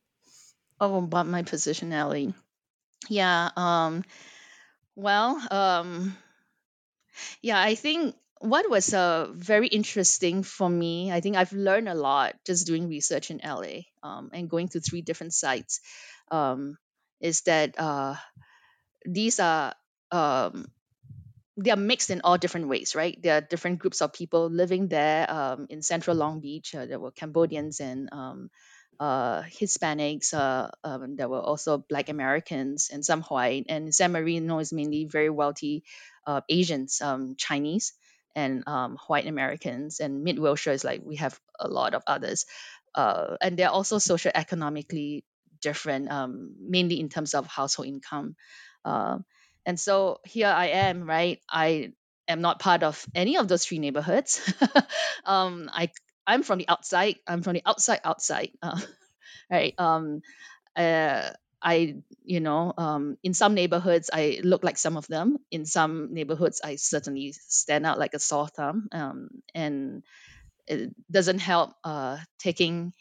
[0.80, 2.34] Oh, about my positionality.
[3.08, 3.50] Yeah.
[3.56, 4.04] Um,
[4.94, 6.16] well, um,
[7.42, 11.94] yeah, I think what was uh, very interesting for me, I think I've learned a
[11.94, 15.80] lot just doing research in LA um, and going to three different sites,
[16.30, 16.78] um,
[17.20, 18.16] is that uh,
[19.04, 19.74] these are
[20.10, 20.66] um,
[21.60, 23.20] they are mixed in all different ways, right?
[23.20, 25.30] There are different groups of people living there.
[25.30, 28.50] Um, in central Long Beach, uh, there were Cambodians and um,
[28.98, 30.32] uh, Hispanics.
[30.32, 33.66] Uh, um, there were also Black Americans and some white.
[33.68, 35.84] And San Marino is mainly very wealthy
[36.26, 37.92] uh, Asians, um, Chinese,
[38.34, 40.00] and um, white Americans.
[40.00, 42.46] And Mid Wilshire is like we have a lot of others.
[42.94, 45.24] Uh, and they're also socioeconomically
[45.60, 48.34] different, um, mainly in terms of household income.
[49.70, 51.38] And so here I am, right?
[51.48, 51.92] I
[52.26, 54.42] am not part of any of those three neighborhoods.
[55.24, 55.90] um, I
[56.26, 57.20] I'm from the outside.
[57.24, 58.50] I'm from the outside outside.
[58.60, 58.80] Uh,
[59.50, 59.72] right.
[59.78, 60.22] Um,
[60.74, 61.30] uh,
[61.62, 65.38] I, you know, um, in some neighborhoods, I look like some of them.
[65.52, 68.88] In some neighborhoods, I certainly stand out like a sore thumb.
[68.90, 70.02] Um, and
[70.66, 72.92] it doesn't help uh, taking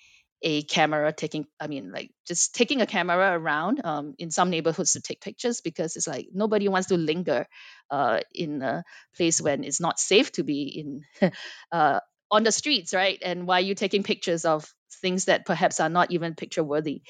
[0.41, 4.93] a camera taking i mean like just taking a camera around um, in some neighborhoods
[4.93, 7.45] to take pictures because it's like nobody wants to linger
[7.91, 8.83] uh, in a
[9.15, 11.31] place when it's not safe to be in
[11.71, 11.99] uh,
[12.31, 13.19] on the streets right?
[13.23, 14.71] And why are you taking pictures of
[15.01, 17.01] things that perhaps are not even picture worthy?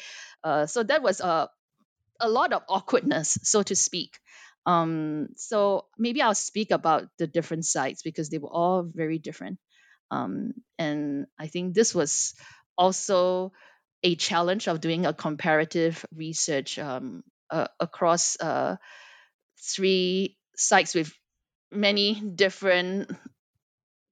[0.43, 1.49] Uh, so that was a,
[2.19, 4.17] a lot of awkwardness so to speak.
[4.65, 9.59] Um, so maybe i'll speak about the different sites because they were all very different.
[10.11, 12.33] Um, and i think this was
[12.79, 13.51] also
[14.01, 18.77] a challenge of doing a comparative research um, uh, across uh,
[19.59, 21.13] three sites with
[21.71, 23.11] many different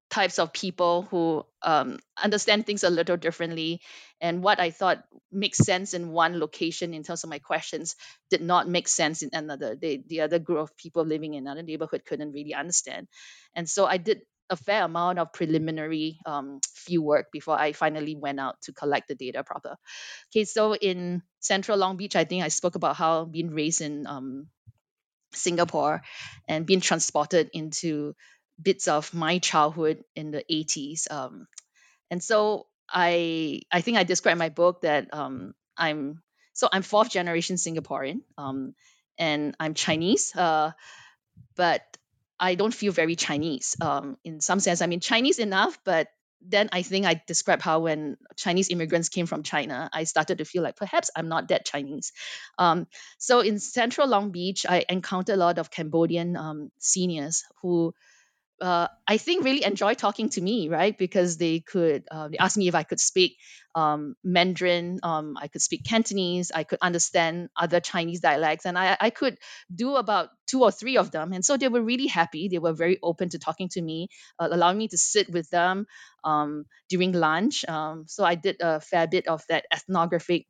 [0.09, 3.81] types of people who um, understand things a little differently.
[4.21, 7.95] And what I thought makes sense in one location in terms of my questions
[8.29, 9.75] did not make sense in another.
[9.75, 13.07] They, the other group of people living in another neighborhood couldn't really understand.
[13.55, 18.15] And so I did a fair amount of preliminary um, field work before I finally
[18.15, 19.77] went out to collect the data proper.
[20.31, 24.07] Okay, so in Central Long Beach, I think I spoke about how being raised in
[24.07, 24.47] um,
[25.33, 26.01] Singapore
[26.47, 28.15] and being transported into
[28.61, 31.07] bits of my childhood in the 80s.
[31.11, 31.47] Um,
[32.11, 37.11] and so I I think I described my book that um, I'm so I'm fourth
[37.11, 38.75] generation Singaporean um,
[39.17, 40.35] and I'm Chinese.
[40.35, 40.71] Uh,
[41.55, 41.83] but
[42.39, 44.81] I don't feel very Chinese um, in some sense.
[44.81, 46.07] I mean, Chinese enough, but
[46.41, 50.45] then I think I described how when Chinese immigrants came from China, I started to
[50.45, 52.13] feel like perhaps I'm not that Chinese.
[52.59, 57.93] Um, so in central Long Beach, I encountered a lot of Cambodian um, seniors who
[58.61, 60.97] uh, I think really enjoy talking to me, right?
[60.97, 63.37] Because they could uh, they asked me if I could speak
[63.75, 68.97] um, Mandarin, um, I could speak Cantonese, I could understand other Chinese dialects, and I,
[68.99, 69.37] I could
[69.73, 71.33] do about two or three of them.
[71.33, 72.47] And so they were really happy.
[72.47, 74.07] They were very open to talking to me,
[74.39, 75.85] uh, allowing me to sit with them
[76.23, 77.65] um, during lunch.
[77.69, 80.47] Um, so I did a fair bit of that ethnographic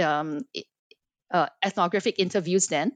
[0.00, 0.40] um,
[1.32, 2.92] uh, ethnographic interviews then.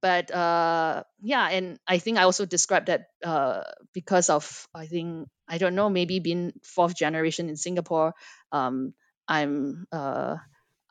[0.00, 5.28] But uh, yeah, and I think I also described that uh, because of I think
[5.48, 8.14] I don't know maybe being fourth generation in Singapore,
[8.52, 8.94] um,
[9.28, 10.36] I'm uh,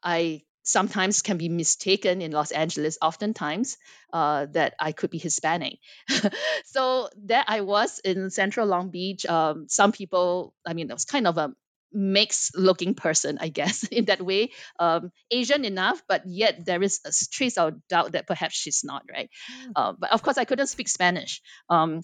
[0.03, 3.77] I sometimes can be mistaken in Los Angeles, oftentimes
[4.13, 5.79] uh, that I could be Hispanic.
[6.65, 9.25] so there I was in Central Long Beach.
[9.25, 11.53] Um, some people, I mean, it was kind of a
[11.91, 14.51] mixed looking person, I guess, in that way.
[14.79, 19.03] Um, Asian enough, but yet there is a trace of doubt that perhaps she's not,
[19.11, 19.29] right?
[19.67, 19.71] Mm.
[19.75, 21.41] Uh, but of course, I couldn't speak Spanish.
[21.69, 22.01] Um,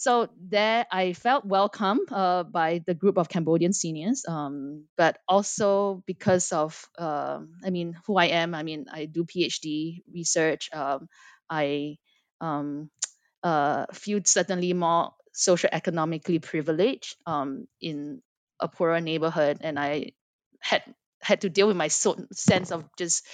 [0.00, 6.02] so there I felt welcome uh, by the group of Cambodian seniors, um, but also
[6.06, 8.54] because of, uh, I mean, who I am.
[8.54, 10.70] I mean, I do PhD research.
[10.72, 11.06] Um,
[11.50, 11.98] I
[12.40, 12.88] um,
[13.42, 18.22] uh, feel certainly more social economically privileged um, in
[18.60, 20.12] a poorer neighborhood, and I
[20.60, 20.82] had
[21.22, 23.26] had to deal with my so- sense of just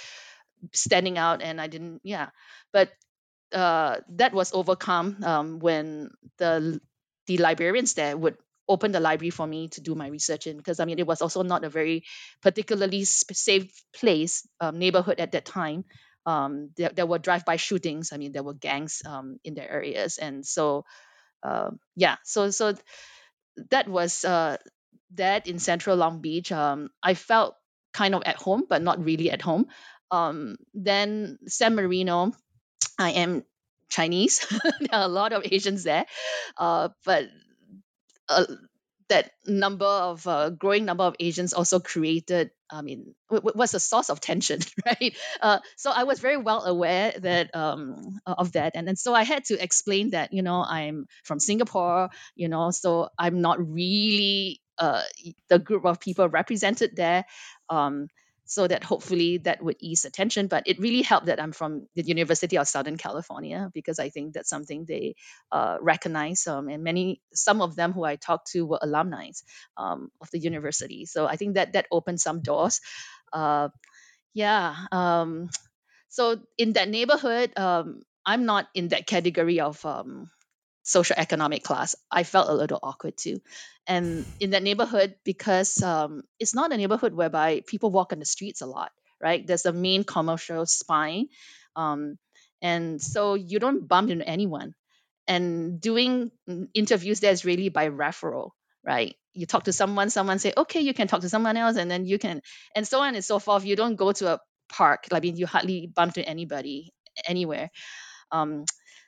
[0.73, 2.29] standing out, and I didn't, yeah.
[2.73, 2.91] But
[3.53, 6.81] uh, that was overcome um, when the
[7.27, 8.37] the librarians there would
[8.69, 11.21] open the library for me to do my research in because I mean it was
[11.21, 12.03] also not a very
[12.41, 15.85] particularly safe place um, neighborhood at that time.
[16.25, 18.11] Um, there, there were drive-by shootings.
[18.13, 20.85] I mean there were gangs um, in their areas, and so
[21.43, 22.75] uh, yeah, so so
[23.69, 24.57] that was uh,
[25.15, 27.55] that in Central Long Beach, um, I felt
[27.93, 29.67] kind of at home, but not really at home.
[30.11, 32.33] Um, then San Marino,
[32.99, 33.43] I am
[33.89, 34.45] Chinese.
[34.79, 36.05] there are a lot of Asians there,
[36.57, 37.27] uh, but
[38.29, 38.45] uh,
[39.09, 42.51] that number of uh, growing number of Asians also created.
[42.69, 45.15] I mean, w- was a source of tension, right?
[45.41, 49.23] Uh, so I was very well aware that um, of that, and and so I
[49.23, 54.61] had to explain that you know I'm from Singapore, you know, so I'm not really
[54.79, 55.01] uh,
[55.49, 57.25] the group of people represented there.
[57.69, 58.07] Um,
[58.47, 60.47] so that hopefully that would ease attention.
[60.47, 64.33] But it really helped that I'm from the University of Southern California because I think
[64.33, 65.15] that's something they
[65.51, 66.47] uh, recognize.
[66.47, 69.31] Um, and many, some of them who I talked to were alumni
[69.75, 71.05] um, of the university.
[71.05, 72.79] So I think that that opened some doors.
[73.33, 73.67] Uh,
[74.33, 74.75] yeah.
[74.93, 75.49] Um,
[76.07, 80.31] so in that neighborhood, um, I'm not in that category of um,
[80.87, 83.41] social economic class, I felt a little awkward too.
[83.87, 88.25] And in that neighborhood, because um, it's not a neighborhood whereby people walk on the
[88.25, 89.45] streets a lot, right?
[89.45, 91.27] There's a main commercial spine.
[91.75, 92.17] Um,
[92.61, 94.73] and so you don't bump into anyone.
[95.27, 96.31] And doing
[96.73, 98.51] interviews there is really by referral,
[98.85, 99.13] right?
[99.33, 102.05] You talk to someone, someone say, okay, you can talk to someone else, and then
[102.05, 102.41] you can,
[102.73, 103.65] and so on and so forth.
[103.65, 105.07] You don't go to a park.
[105.11, 106.93] I mean, you hardly bump into anybody
[107.25, 107.69] anywhere.
[108.31, 108.63] Um,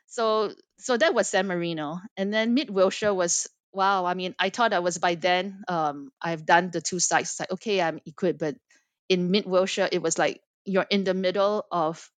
[0.09, 4.05] so so that was San Marino, and then Mid Wilshire was wow.
[4.05, 5.63] I mean, I thought I was by then.
[5.67, 7.31] Um, I've done the two sites.
[7.31, 8.55] It's like okay, I'm equipped, but
[9.09, 12.09] in Mid Wilshire, it was like you're in the middle of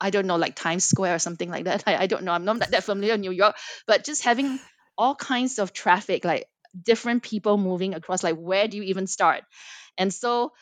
[0.00, 1.84] I don't know, like Times Square or something like that.
[1.86, 2.32] I, I don't know.
[2.32, 4.58] I'm not that familiar New York, but just having
[4.98, 6.46] all kinds of traffic, like
[6.80, 9.44] different people moving across, like where do you even start?
[9.96, 10.52] And so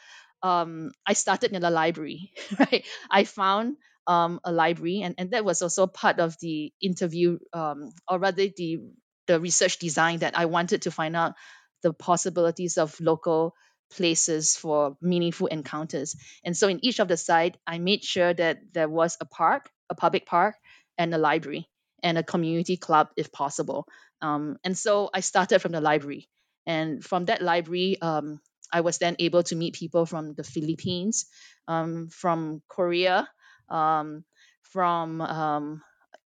[0.42, 2.84] um, I started in the library, right?
[3.10, 3.76] I found
[4.06, 8.46] um, a library, and, and that was also part of the interview, um, or rather
[8.48, 8.80] the
[9.26, 11.34] the research design that I wanted to find out
[11.82, 13.54] the possibilities of local
[13.92, 16.16] places for meaningful encounters.
[16.44, 19.70] And so in each of the site, I made sure that there was a park,
[19.90, 20.56] a public park,
[20.98, 21.68] and a library
[22.02, 23.86] and a community club if possible.
[24.20, 26.28] Um, and so I started from the library.
[26.66, 28.40] And from that library, um,
[28.72, 31.26] I was then able to meet people from the Philippines,
[31.68, 33.28] um, from Korea,
[33.68, 34.24] um,
[34.62, 35.82] from um,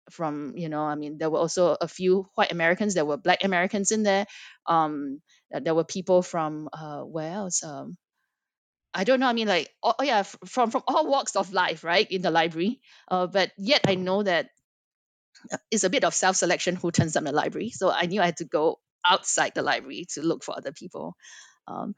[0.09, 3.43] from you know i mean there were also a few white americans there were black
[3.43, 4.25] americans in there
[4.67, 7.63] um there were people from uh where else?
[7.63, 7.97] Um
[8.93, 11.83] i don't know i mean like oh, oh yeah from from all walks of life
[11.83, 14.49] right in the library uh but yet i know that
[15.51, 18.21] uh, it's a bit of self-selection who turns up in the library so i knew
[18.21, 21.15] i had to go outside the library to look for other people
[21.67, 21.95] um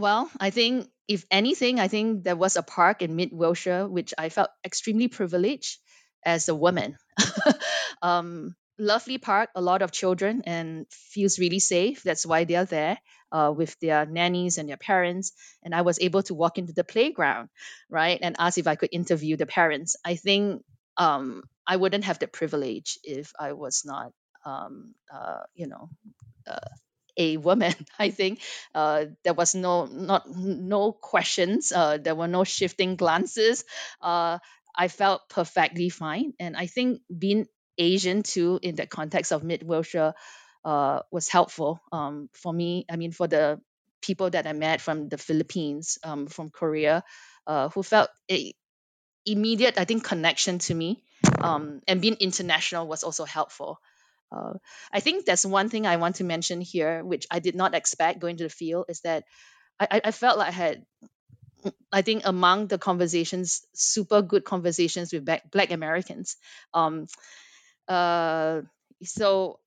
[0.00, 4.14] well, I think if anything, I think there was a park in Mid Wilshire which
[4.16, 5.78] I felt extremely privileged
[6.24, 6.96] as a woman.
[8.02, 12.02] um, lovely park, a lot of children, and feels really safe.
[12.02, 12.98] That's why they're there
[13.30, 15.32] uh, with their nannies and their parents.
[15.62, 17.50] And I was able to walk into the playground,
[17.88, 19.96] right, and ask if I could interview the parents.
[20.04, 20.62] I think
[20.96, 24.12] um, I wouldn't have the privilege if I was not,
[24.44, 25.90] um, uh, you know,
[26.46, 26.70] uh,
[27.20, 27.74] a woman.
[28.00, 28.40] I think
[28.74, 31.72] uh, there was no not no questions.
[31.72, 33.64] Uh, there were no shifting glances.
[34.00, 34.38] Uh,
[34.74, 37.46] I felt perfectly fine, and I think being
[37.76, 40.14] Asian too in the context of Mid Wilshire
[40.64, 42.86] uh, was helpful um, for me.
[42.90, 43.60] I mean, for the
[44.00, 47.04] people that I met from the Philippines, um, from Korea,
[47.46, 48.54] uh, who felt a,
[49.26, 51.02] immediate, I think, connection to me.
[51.40, 53.78] Um, and being international was also helpful.
[54.32, 54.54] Uh,
[54.92, 58.20] I think that's one thing I want to mention here, which I did not expect
[58.20, 59.24] going to the field, is that
[59.78, 60.86] I, I felt like I had,
[61.92, 66.36] I think, among the conversations, super good conversations with Black, Black Americans.
[66.74, 67.06] Um,
[67.88, 68.62] uh,
[69.02, 69.58] so,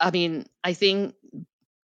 [0.00, 1.14] I mean, I think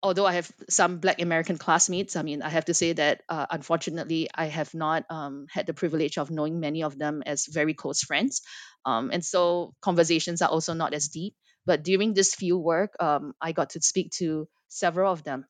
[0.04, 3.46] although I have some Black American classmates, I mean, I have to say that uh,
[3.50, 7.74] unfortunately, I have not um, had the privilege of knowing many of them as very
[7.74, 8.42] close friends.
[8.86, 11.36] Um, and so conversations are also not as deep.
[11.66, 15.46] But during this field work, um, I got to speak to several of them.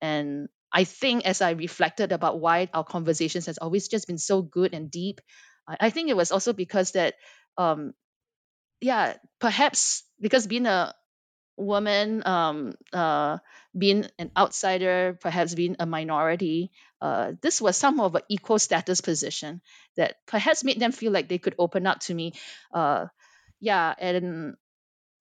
[0.00, 4.42] And I think as I reflected about why our conversations has always just been so
[4.42, 5.20] good and deep,
[5.68, 7.14] I, I think it was also because that,
[7.56, 7.94] um,
[8.80, 10.94] yeah, perhaps because being a
[11.56, 13.38] woman, um, uh,
[13.76, 19.00] being an outsider, perhaps being a minority, uh, this was some of an equal status
[19.00, 19.60] position
[19.96, 22.34] that perhaps made them feel like they could open up to me.
[22.72, 23.06] Uh,
[23.60, 24.56] yeah, and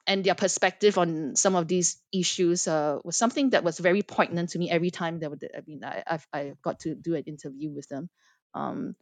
[0.08, 4.50] and their perspective on some of these issues uh, was something that was very poignant
[4.52, 7.72] to me every time that I mean I I've, I got to do an interview
[7.72, 8.10] with them.
[8.54, 8.96] Um,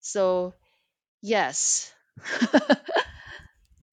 [0.00, 0.54] so
[1.22, 1.92] yes.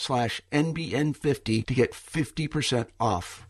[0.00, 3.46] slash NBN50 to get 50% off.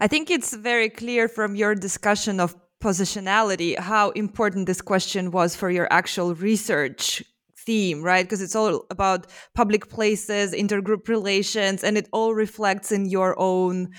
[0.00, 5.54] I think it's very clear from your discussion of positionality how important this question was
[5.54, 7.22] for your actual research
[7.58, 8.24] theme, right?
[8.24, 13.90] Because it's all about public places, intergroup relations, and it all reflects in your own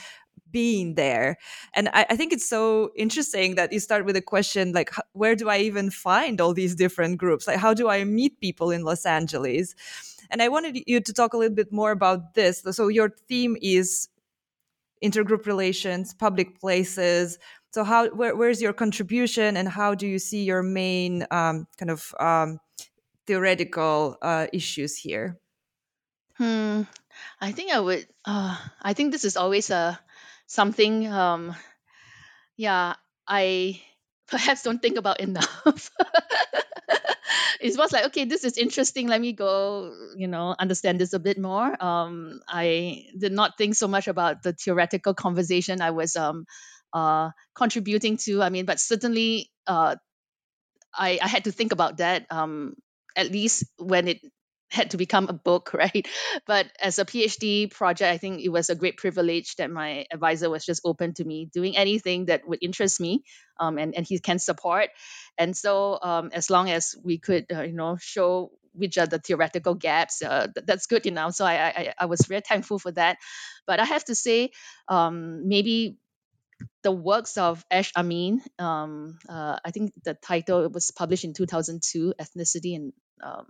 [0.52, 1.38] being there.
[1.76, 5.36] And I, I, think it's so interesting that you start with a question like, where
[5.36, 7.48] do I even find all these different groups?
[7.48, 9.74] Like, how do I meet people in Los Angeles?
[10.32, 12.64] And I wanted you to talk a little bit more about this.
[12.72, 14.08] So your theme is
[15.04, 17.38] intergroup relations, public places.
[17.74, 21.92] So how where, where's your contribution, and how do you see your main um, kind
[21.92, 22.60] of um,
[23.28, 25.38] theoretical uh, issues here?
[26.36, 26.84] Hmm.
[27.40, 28.08] I think I would.
[28.26, 30.00] Uh, I think this is always a
[30.48, 31.08] something.
[31.08, 31.56] Um,
[32.58, 32.96] yeah,
[33.28, 33.82] I
[34.32, 35.92] perhaps don't think about enough.
[37.62, 39.08] it was like okay this is interesting.
[39.08, 41.70] Let me go you know understand this a bit more.
[41.84, 46.46] Um, i did not think so much about the theoretical conversation i was um,
[46.94, 48.42] uh, contributing to.
[48.42, 49.96] I mean but certainly uh,
[50.94, 52.76] I, I had to think about that um,
[53.16, 54.20] at least when it
[54.72, 56.08] had to become a book, right?
[56.48, 60.50] But as a PhD project, I think it was a great privilege that my advisor
[60.50, 63.24] was just open to me doing anything that would interest me,
[63.60, 64.90] um, and and he can support.
[65.38, 69.20] And so, um, as long as we could, uh, you know, show which are the
[69.20, 71.34] theoretical gaps, uh, th- that's good enough.
[71.36, 73.18] So I, I I was very thankful for that.
[73.68, 74.52] But I have to say,
[74.88, 75.98] um, maybe
[76.84, 78.42] the works of Ash Amin.
[78.60, 82.94] Um, uh, I think the title was published in 2002, Ethnicity and
[83.24, 83.46] um,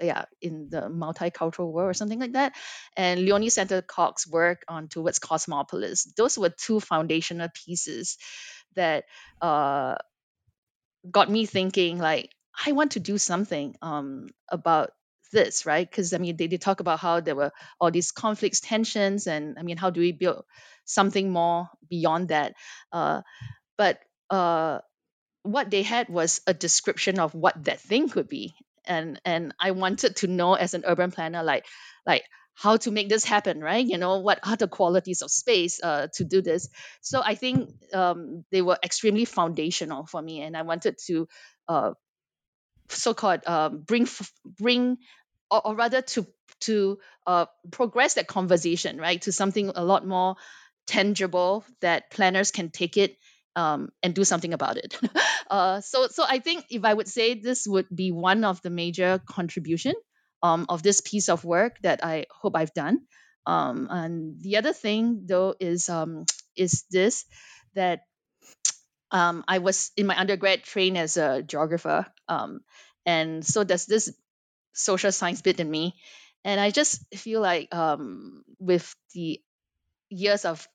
[0.00, 2.54] yeah, in the multicultural world or something like that.
[2.96, 6.04] And Leonie Sandercock's work on Towards Cosmopolis.
[6.16, 8.18] Those were two foundational pieces
[8.74, 9.04] that
[9.40, 9.96] uh,
[11.10, 12.30] got me thinking like,
[12.66, 14.90] I want to do something um, about
[15.32, 15.88] this, right?
[15.88, 19.58] Because I mean, they, they talk about how there were all these conflicts, tensions, and
[19.58, 20.44] I mean, how do we build
[20.84, 22.54] something more beyond that?
[22.92, 23.22] Uh,
[23.76, 24.78] but uh,
[25.42, 28.54] what they had was a description of what that thing could be
[28.86, 31.66] and and i wanted to know as an urban planner like
[32.06, 32.24] like
[32.56, 33.84] how to make this happen right?
[33.84, 36.68] You know what are the qualities of space uh, to do this?
[37.00, 41.28] So i think um, they were extremely foundational for me and i wanted to
[41.68, 41.92] uh,
[42.88, 44.06] so-called um, bring
[44.44, 44.98] bring
[45.50, 46.26] or, or, rather to
[46.60, 50.36] to uh, progress that conversation right to something a lot more
[50.86, 53.16] tangible that planners can take it
[53.56, 54.98] um, and do something about it.
[55.50, 58.70] uh, so, so I think if I would say this would be one of the
[58.70, 59.94] major contribution
[60.42, 63.00] um, of this piece of work that I hope I've done.
[63.46, 66.24] Um, and the other thing, though, is um,
[66.56, 67.24] is this
[67.74, 68.00] that
[69.10, 72.60] um, I was in my undergrad trained as a geographer, um,
[73.04, 74.10] and so there's this
[74.72, 75.94] social science bit in me,
[76.42, 77.68] and I just feel like
[78.58, 79.40] with the
[80.08, 80.66] years of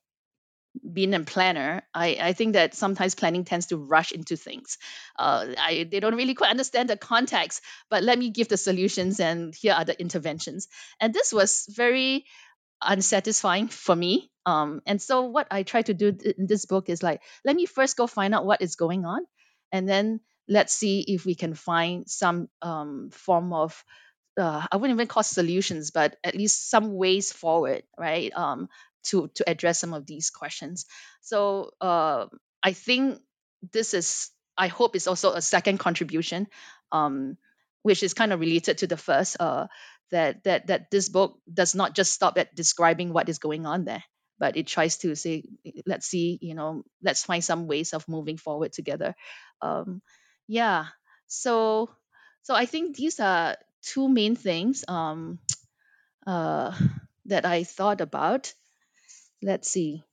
[0.92, 4.78] being a planner, I, I think that sometimes planning tends to rush into things.
[5.18, 9.20] Uh, I, they don't really quite understand the context, but let me give the solutions
[9.20, 10.68] and here are the interventions.
[11.00, 12.24] And this was very
[12.82, 14.30] unsatisfying for me.
[14.46, 17.66] Um, and so what I try to do in this book is like, let me
[17.66, 19.20] first go find out what is going on,
[19.70, 23.84] and then let's see if we can find some um, form of
[24.38, 28.32] uh, I wouldn't even call solutions, but at least some ways forward, right?
[28.34, 28.68] Um,
[29.04, 30.86] to to address some of these questions.
[31.20, 32.26] So uh,
[32.62, 33.20] I think
[33.72, 36.46] this is I hope is also a second contribution,
[36.92, 37.36] um,
[37.82, 39.36] which is kind of related to the first.
[39.40, 39.66] Uh,
[40.10, 43.84] that that that this book does not just stop at describing what is going on
[43.84, 44.02] there,
[44.38, 45.44] but it tries to say,
[45.86, 49.14] let's see, you know, let's find some ways of moving forward together.
[49.62, 50.02] Um,
[50.48, 50.86] yeah.
[51.28, 51.90] So
[52.42, 55.38] so I think these are two main things um,
[56.26, 56.76] uh,
[57.26, 58.52] that I thought about
[59.42, 60.04] let's see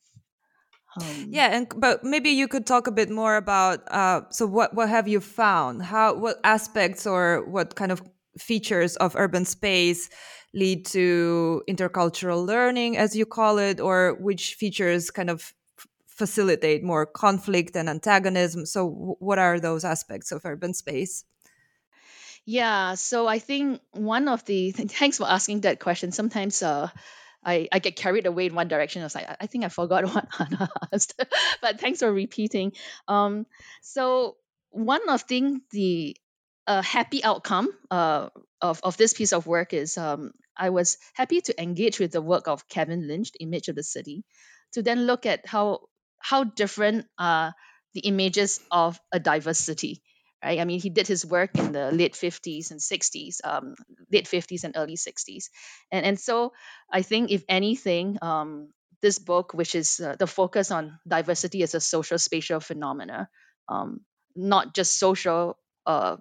[0.98, 4.74] um, yeah and but maybe you could talk a bit more about uh, so what
[4.74, 5.84] what have you found?
[5.84, 8.02] How what aspects or what kind of
[8.38, 10.10] features of urban space
[10.54, 15.54] lead to intercultural learning as you call it or which features kind of
[16.08, 18.66] facilitate more conflict and antagonism?
[18.66, 18.88] So
[19.20, 21.26] what are those aspects of urban space?
[22.46, 26.12] Yeah so i think one of the thanks for asking that question.
[26.12, 26.90] Sometimes uh
[27.48, 29.02] I, I get carried away in one direction.
[29.02, 31.20] I was like, I, think I forgot what Anna asked,
[31.62, 32.74] but thanks for repeating.
[33.08, 33.46] Um,
[33.82, 34.36] so
[34.70, 36.18] one of thing the
[36.68, 38.28] uh, happy outcome uh,
[38.62, 42.22] of, of this piece of work is um, I was happy to engage with the
[42.22, 44.26] work of Kevin Lynch, the image of the city,
[44.74, 45.88] to then look at how
[46.20, 47.54] how different are
[47.94, 50.02] the images of a diverse city
[50.44, 50.60] right?
[50.60, 53.76] I mean, he did his work in the late 50s and 60s, um,
[54.12, 55.50] late 50s and early 60s.
[55.92, 56.54] And, and so
[56.92, 58.70] I think, if anything, um,
[59.02, 63.30] this book, which is uh, the focus on diversity as a social spatial phenomena,
[63.70, 64.02] um,
[64.36, 66.18] not just social uh,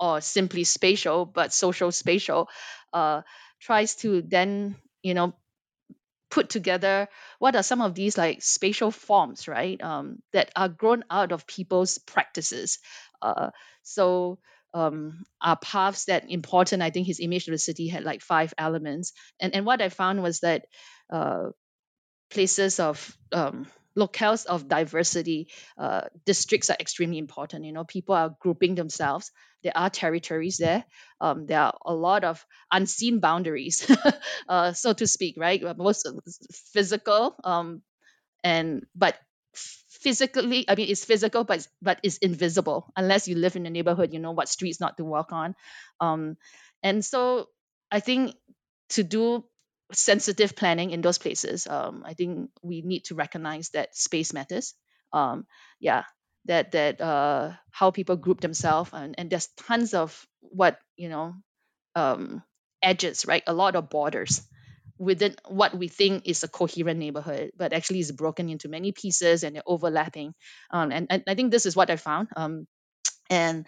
[0.00, 2.48] or simply spatial, but social spatial,
[2.92, 3.22] uh,
[3.60, 5.34] tries to then, you know,
[6.30, 7.08] put together
[7.38, 11.46] what are some of these like spatial forms right um, that are grown out of
[11.46, 12.78] people's practices
[13.22, 13.50] uh,
[13.82, 14.38] so
[14.74, 16.82] um, are paths that important.
[16.82, 19.88] I think his image of the city had like five elements, and and what I
[19.88, 20.66] found was that
[21.10, 21.48] uh,
[22.30, 23.66] places of um,
[23.96, 27.64] locales of diversity, uh, districts are extremely important.
[27.64, 29.30] You know, people are grouping themselves.
[29.62, 30.84] There are territories there.
[31.20, 33.90] Um, there are a lot of unseen boundaries,
[34.48, 35.62] uh, so to speak, right?
[35.76, 36.06] Most
[36.72, 37.82] physical, um,
[38.44, 39.16] and but
[39.54, 44.12] physically i mean it's physical but but it's invisible unless you live in the neighborhood
[44.12, 45.54] you know what streets not to walk on
[46.00, 46.36] um,
[46.82, 47.48] and so
[47.90, 48.34] i think
[48.90, 49.44] to do
[49.92, 54.74] sensitive planning in those places um, i think we need to recognize that space matters
[55.12, 55.46] um,
[55.80, 56.04] yeah
[56.44, 61.34] that that uh, how people group themselves and, and there's tons of what you know
[61.94, 62.42] um,
[62.82, 64.42] edges right a lot of borders
[64.98, 69.44] within what we think is a coherent neighborhood, but actually is broken into many pieces
[69.44, 70.34] and they're overlapping.
[70.70, 72.28] Um, and, and I think this is what I found.
[72.36, 72.66] Um,
[73.30, 73.66] and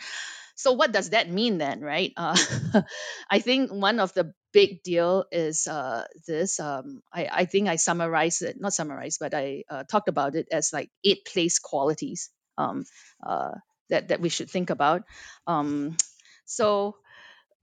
[0.57, 2.12] so what does that mean then, right?
[2.16, 2.37] Uh,
[3.31, 6.61] I think one of the big deal is uh, this.
[6.61, 10.48] Um, I, I think I summarized it, not summarized, but I uh, talked about it
[10.51, 12.84] as like eight place qualities um,
[13.24, 13.53] uh,
[13.88, 15.03] that that we should think about.
[15.46, 15.96] Um,
[16.44, 16.96] so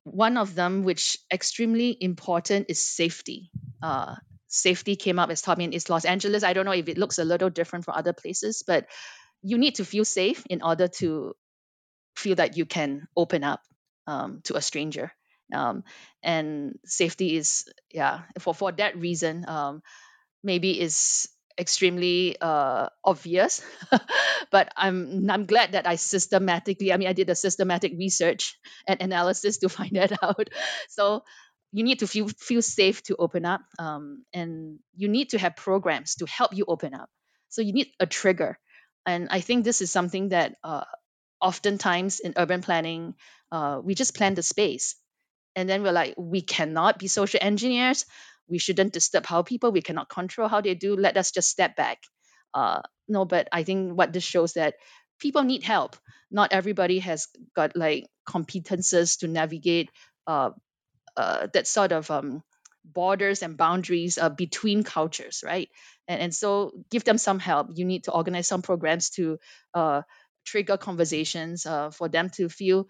[0.04, 3.52] one of them, which extremely important, is safety.
[3.82, 4.16] Uh,
[4.48, 6.44] safety came up as me in East Los Angeles.
[6.44, 8.88] I don't know if it looks a little different from other places, but
[9.44, 11.36] you need to feel safe in order to
[12.16, 13.62] feel that you can open up
[14.08, 15.12] um, to a stranger.
[15.54, 15.84] Um,
[16.24, 19.82] and safety is, yeah, for for that reason, um,
[20.44, 21.28] maybe is
[21.60, 23.64] extremely uh, obvious,
[24.52, 26.94] but I'm I'm glad that I systematically.
[26.94, 30.50] I mean, I did a systematic research and analysis to find that out.
[30.90, 31.24] So
[31.72, 35.56] you need to feel feel safe to open up, um, and you need to have
[35.56, 37.10] programs to help you open up.
[37.50, 38.60] So you need a trigger,
[39.06, 40.86] and I think this is something that uh,
[41.42, 43.16] oftentimes in urban planning
[43.52, 44.96] uh, we just plan the space,
[45.58, 48.06] and then we're like we cannot be social engineers.
[48.48, 49.74] We shouldn't disturb how people.
[49.74, 50.96] We cannot control how they do.
[50.96, 52.00] Let us just step back.
[52.54, 54.76] Uh, no but i think what this shows that
[55.20, 55.98] people need help.
[56.32, 59.90] Not everybody has got like competences to navigate
[60.28, 60.52] uh,
[61.18, 62.44] uh, that sort of um,
[62.86, 65.70] borders and boundaries uh, between cultures, right?
[66.08, 67.70] And, and so give them some help.
[67.76, 69.40] You need to organize some programs to
[69.74, 70.02] uh,
[70.46, 72.88] trigger conversations uh, for them to feel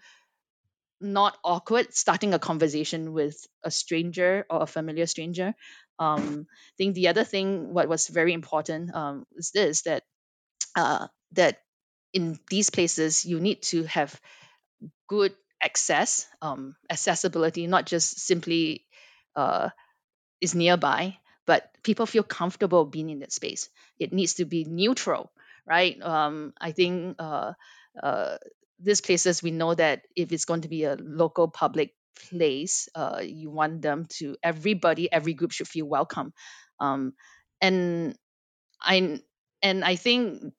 [1.00, 5.54] not awkward starting a conversation with a stranger or a familiar stranger.
[5.98, 10.04] Um, I think the other thing, what was very important, um, is this that
[10.76, 11.60] uh, that
[12.12, 14.20] in these places you need to have
[15.08, 18.86] good access, um, accessibility, not just simply
[19.36, 19.70] uh,
[20.40, 23.68] is nearby, but people feel comfortable being in that space.
[23.98, 25.32] It needs to be neutral,
[25.66, 26.00] right?
[26.02, 27.54] Um, I think uh,
[28.02, 28.38] uh,
[28.80, 31.94] these places we know that if it's going to be a local public
[32.30, 36.32] place, uh, you want them to everybody, every group should feel welcome,
[36.80, 37.14] um,
[37.60, 38.16] and
[38.80, 39.20] I
[39.62, 40.52] and I think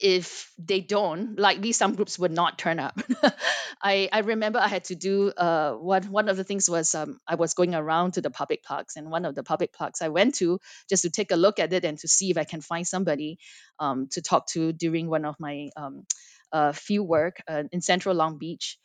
[0.00, 2.98] if they don't, likely some groups would not turn up.
[3.82, 7.20] I, I remember I had to do uh, one, one of the things was um,
[7.26, 10.08] I was going around to the public parks, and one of the public parks I
[10.08, 12.60] went to just to take a look at it and to see if I can
[12.60, 13.38] find somebody
[13.80, 16.04] um, to talk to during one of my um,
[16.52, 18.78] uh, field work uh, in central Long Beach.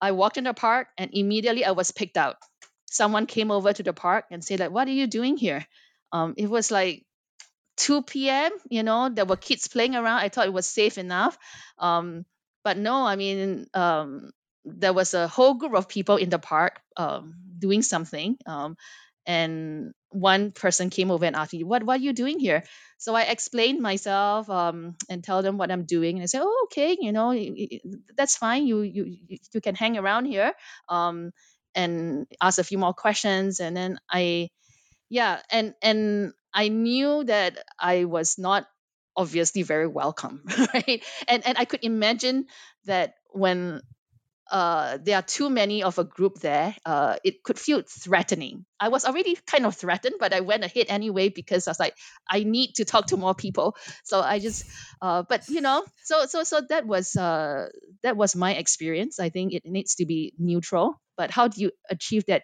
[0.00, 2.36] I walked in the park and immediately I was picked out.
[2.90, 5.66] Someone came over to the park and said, like, what are you doing here?
[6.12, 7.04] Um, it was like
[7.78, 8.52] 2 p.m.
[8.68, 10.18] You know, there were kids playing around.
[10.18, 11.38] I thought it was safe enough.
[11.78, 12.24] Um,
[12.62, 14.30] but no, I mean, um,
[14.64, 18.36] there was a whole group of people in the park um, doing something.
[18.46, 18.76] Um,
[19.26, 22.64] and one person came over and asked me, "What what are you doing here?"
[22.98, 26.16] So I explained myself um, and tell them what I'm doing.
[26.16, 27.32] And I said, "Oh, okay, you know,
[28.16, 28.66] that's fine.
[28.66, 30.52] You you you can hang around here."
[30.88, 31.32] Um,
[31.74, 34.50] and ask a few more questions, and then I,
[35.08, 38.66] yeah, and and I knew that I was not
[39.16, 40.42] obviously very welcome,
[40.74, 41.02] right?
[41.28, 42.46] And and I could imagine
[42.86, 43.82] that when
[44.50, 48.66] uh, there are too many of a group there, uh, it could feel threatening.
[48.78, 51.96] I was already kind of threatened, but I went ahead anyway because I was like,
[52.28, 53.76] I need to talk to more people.
[54.04, 54.64] So I just,
[55.00, 57.68] uh, but you know, so so so that was uh,
[58.02, 59.18] that was my experience.
[59.18, 62.42] I think it needs to be neutral, but how do you achieve that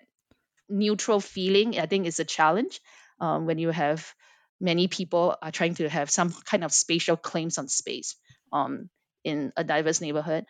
[0.69, 1.79] neutral feeling?
[1.79, 2.81] I think is a challenge
[3.21, 4.15] um, when you have
[4.61, 8.17] many people are trying to have some kind of spatial claims on space
[8.53, 8.91] um,
[9.25, 10.45] in a diverse neighborhood.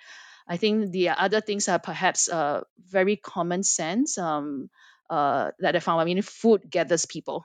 [0.50, 4.68] I think the other things are perhaps uh, very common sense um,
[5.08, 6.00] uh, that I found.
[6.00, 7.44] I mean, food gathers people.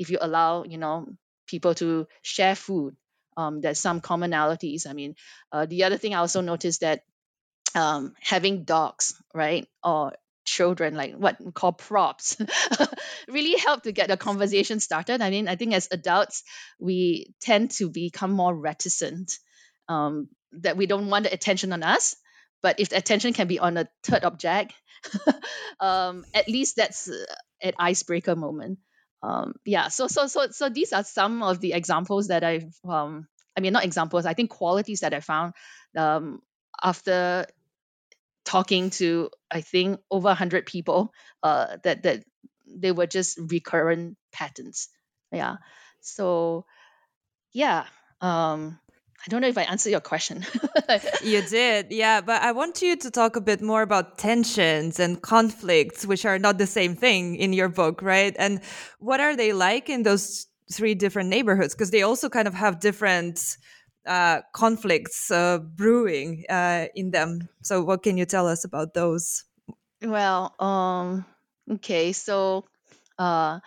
[0.00, 1.06] If you allow, you know,
[1.46, 2.96] people to share food,
[3.36, 4.88] um, there's some commonalities.
[4.88, 5.14] I mean,
[5.52, 7.02] uh, the other thing I also noticed that
[7.76, 12.36] um, having dogs, right, or children, like what we call props,
[13.28, 15.22] really help to get the conversation started.
[15.22, 16.42] I mean, I think as adults,
[16.80, 19.38] we tend to become more reticent
[19.88, 22.16] um, that we don't want the attention on us.
[22.62, 24.72] But if the attention can be on a third object,
[25.80, 27.24] um, at least that's uh,
[27.62, 28.78] an icebreaker moment.
[29.22, 33.28] Um, yeah, so so so so these are some of the examples that I've um,
[33.56, 35.54] I mean not examples, I think qualities that I found
[35.96, 36.40] um,
[36.82, 37.46] after
[38.44, 42.24] talking to I think over 100 people uh, that that
[42.66, 44.88] they were just recurrent patterns.
[45.32, 45.56] Yeah.
[46.00, 46.64] So
[47.52, 47.84] yeah,
[48.20, 48.78] um,
[49.24, 50.46] I don't know if I answered your question.
[51.22, 52.22] you did, yeah.
[52.22, 56.38] But I want you to talk a bit more about tensions and conflicts, which are
[56.38, 58.34] not the same thing in your book, right?
[58.38, 58.62] And
[58.98, 61.74] what are they like in those three different neighborhoods?
[61.74, 63.58] Because they also kind of have different
[64.06, 67.48] uh, conflicts uh, brewing uh, in them.
[67.62, 69.44] So, what can you tell us about those?
[70.02, 71.26] Well, um,
[71.70, 72.64] okay, so
[73.18, 73.60] uh,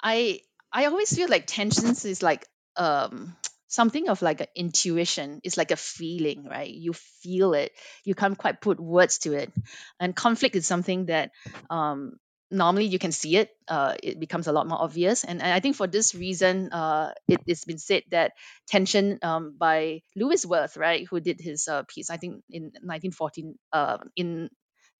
[0.00, 0.40] I
[0.72, 3.36] I always feel like tensions is like um
[3.74, 5.40] something of like an intuition.
[5.42, 6.70] It's like a feeling, right?
[6.70, 7.72] You feel it.
[8.04, 9.52] You can't quite put words to it.
[9.98, 11.32] And conflict is something that
[11.68, 12.18] um,
[12.50, 13.50] normally you can see it.
[13.66, 15.24] Uh, it becomes a lot more obvious.
[15.24, 18.32] And, I think for this reason, uh, it, has been said that
[18.68, 23.58] tension um, by Louis Wirth right, who did his uh, piece, I think in 1914,
[23.72, 24.50] uh, in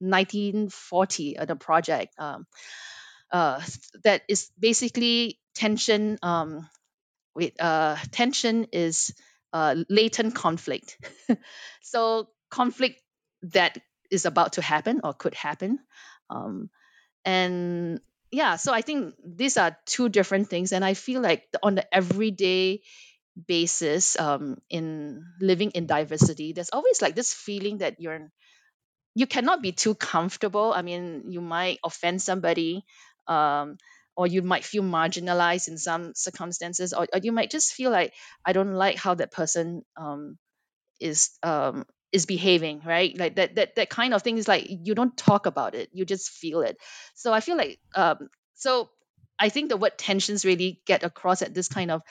[0.00, 2.14] 1940, uh, the project.
[2.18, 2.46] Um,
[3.30, 3.62] uh,
[4.04, 6.68] that is basically tension um,
[7.34, 9.14] with uh, tension is
[9.52, 10.98] uh, latent conflict.
[11.82, 13.00] so conflict
[13.42, 13.78] that
[14.10, 15.78] is about to happen or could happen.
[16.30, 16.70] Um,
[17.24, 20.72] and yeah, so I think these are two different things.
[20.72, 22.82] And I feel like on the everyday
[23.48, 28.30] basis um, in living in diversity, there's always like this feeling that you're
[29.14, 30.72] you cannot be too comfortable.
[30.74, 32.84] I mean, you might offend somebody.
[33.28, 33.78] Um,
[34.16, 38.12] or you might feel marginalized in some circumstances or, or you might just feel like
[38.44, 40.38] i don't like how that person um,
[41.00, 43.16] is um, is behaving right?
[43.18, 46.04] Like that that that kind of thing is like you don't talk about it you
[46.04, 46.78] just feel it.
[47.14, 48.90] So i feel like um so
[49.38, 52.02] i think the word tensions really get across at this kind of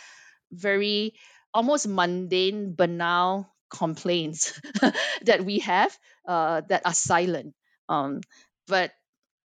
[0.51, 1.13] very
[1.53, 4.59] almost mundane banal complaints
[5.23, 5.97] that we have
[6.27, 7.53] uh, that are silent.
[7.89, 8.21] Um,
[8.67, 8.91] but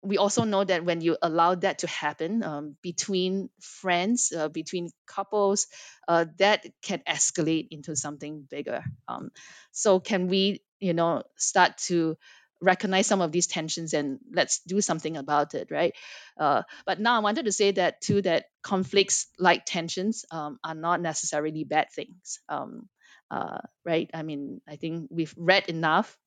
[0.03, 4.89] we also know that when you allow that to happen um, between friends, uh, between
[5.07, 5.67] couples,
[6.07, 8.83] uh, that can escalate into something bigger.
[9.07, 9.31] Um,
[9.71, 12.17] so, can we, you know, start to
[12.61, 15.93] recognize some of these tensions and let's do something about it, right?
[16.39, 20.73] Uh, but now I wanted to say that too that conflicts like tensions um, are
[20.75, 22.89] not necessarily bad things, um,
[23.29, 24.09] uh, right?
[24.13, 26.17] I mean, I think we've read enough.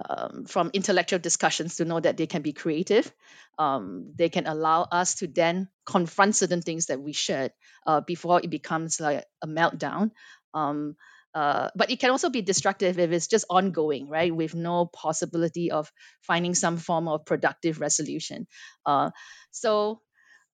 [0.00, 3.12] Um, from intellectual discussions to know that they can be creative.
[3.58, 7.52] Um, they can allow us to then confront certain things that we should
[7.86, 10.10] uh, before it becomes like a meltdown.
[10.54, 10.96] Um,
[11.34, 14.34] uh, but it can also be destructive if it's just ongoing, right?
[14.34, 18.46] With no possibility of finding some form of productive resolution.
[18.84, 19.10] Uh,
[19.50, 20.00] so,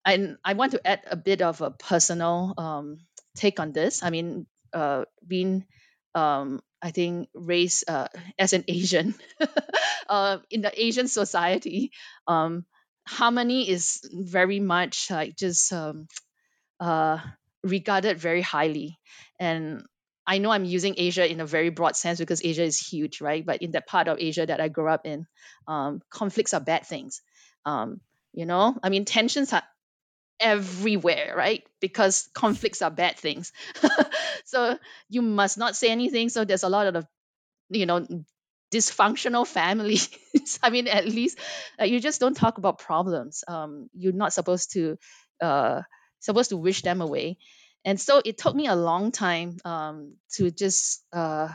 [0.06, 2.98] and I want to add a bit of a personal um,
[3.36, 4.04] take on this.
[4.04, 5.66] I mean, uh, being
[6.16, 8.08] um, I think raised uh,
[8.40, 9.16] as an Asian
[10.10, 11.92] uh, in the Asian society,
[12.28, 12.66] um,
[13.08, 16.08] harmony is very much like just um,
[16.80, 17.20] uh,
[17.64, 19.00] regarded very highly.
[19.40, 19.84] And
[20.26, 23.46] I know I'm using Asia in a very broad sense because Asia is huge, right?
[23.46, 25.26] But in that part of Asia that I grew up in,
[25.68, 27.22] um, conflicts are bad things.
[27.66, 28.02] Um,
[28.34, 29.64] you know, I mean, tensions are
[30.40, 31.64] everywhere, right?
[31.80, 33.52] Because conflicts are bad things.
[34.46, 34.78] so
[35.10, 36.30] you must not say anything.
[36.30, 37.08] So there's a lot of,
[37.70, 38.06] you know,
[38.72, 40.10] dysfunctional families.
[40.64, 41.40] I mean, at least
[41.80, 43.44] uh, you just don't talk about problems.
[43.48, 44.98] Um, you're not supposed to,
[45.42, 45.82] uh,
[46.20, 47.38] supposed to wish them away.
[47.86, 51.50] And so it took me a long time um, to just uh,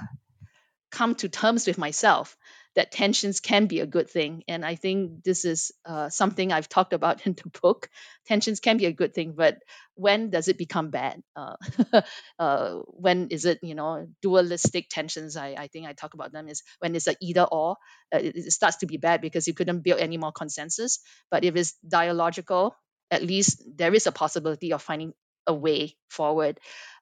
[0.90, 2.36] come to terms with myself
[2.74, 4.44] that tensions can be a good thing.
[4.48, 7.88] And I think this is uh, something I've talked about in the book.
[8.26, 9.58] Tensions can be a good thing, but
[9.94, 11.22] when does it become bad?
[11.36, 12.02] Uh,
[12.38, 15.36] uh, when is it, you know, dualistic tensions?
[15.36, 17.76] I, I think I talk about them is when it's an either or,
[18.14, 21.00] uh, it, it starts to be bad because you couldn't build any more consensus.
[21.30, 22.76] But if it's dialogical,
[23.10, 25.14] at least there is a possibility of finding
[25.46, 26.58] a way forward.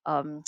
[0.06, 0.42] Um,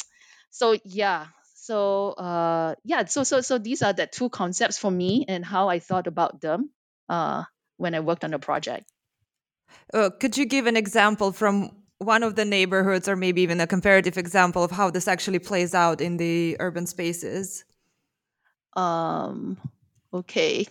[0.51, 1.27] so yeah,
[1.63, 5.69] so uh, yeah, so so so these are the two concepts for me and how
[5.69, 6.71] I thought about them
[7.09, 7.45] uh,
[7.77, 8.91] when I worked on the project.
[9.95, 13.69] Uh, could you give an example from one of the neighborhoods, or maybe even a
[13.69, 17.65] comparative example of how this actually plays out in the urban spaces?
[18.75, 19.57] Um,
[20.13, 20.67] okay.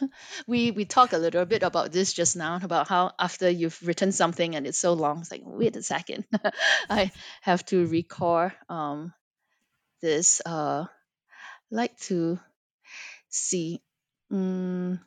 [0.46, 4.12] we we talked a little bit about this just now about how after you've written
[4.12, 6.24] something and it's so long, it's like wait a second,
[6.88, 7.10] I
[7.40, 9.12] have to recall um,
[10.00, 10.86] this uh
[11.70, 12.38] like to
[13.28, 13.80] see
[14.32, 14.98] mm,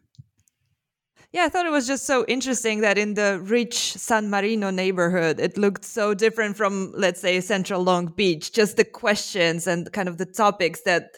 [1.33, 5.39] yeah, I thought it was just so interesting that in the rich San Marino neighborhood,
[5.39, 8.53] it looked so different from, let's say, Central Long Beach.
[8.53, 11.17] Just the questions and kind of the topics that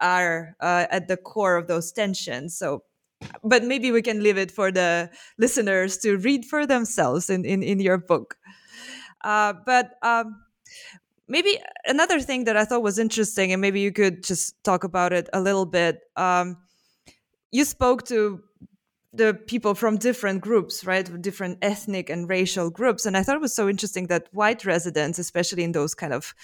[0.00, 2.58] are uh, at the core of those tensions.
[2.58, 2.82] So,
[3.44, 7.62] but maybe we can leave it for the listeners to read for themselves in, in,
[7.62, 8.34] in your book.
[9.22, 10.41] Uh, but um,
[11.32, 15.14] maybe another thing that I thought was interesting, and maybe you could just talk about
[15.14, 16.00] it a little bit.
[16.14, 16.58] Um,
[17.50, 18.42] you spoke to
[19.14, 21.06] the people from different groups, right?
[21.22, 23.06] Different ethnic and racial groups.
[23.06, 26.34] And I thought it was so interesting that white residents, especially in those kind of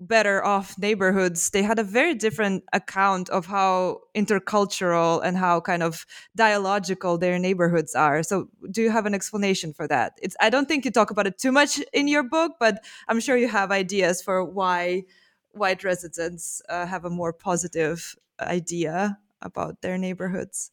[0.00, 5.82] better off neighborhoods they had a very different account of how intercultural and how kind
[5.82, 6.06] of
[6.36, 8.22] dialogical their neighborhoods are.
[8.22, 10.12] So do you have an explanation for that?
[10.22, 13.20] It's i don't think you talk about it too much in your book but i'm
[13.20, 15.04] sure you have ideas for why
[15.52, 20.70] white residents uh, have a more positive idea about their neighborhoods.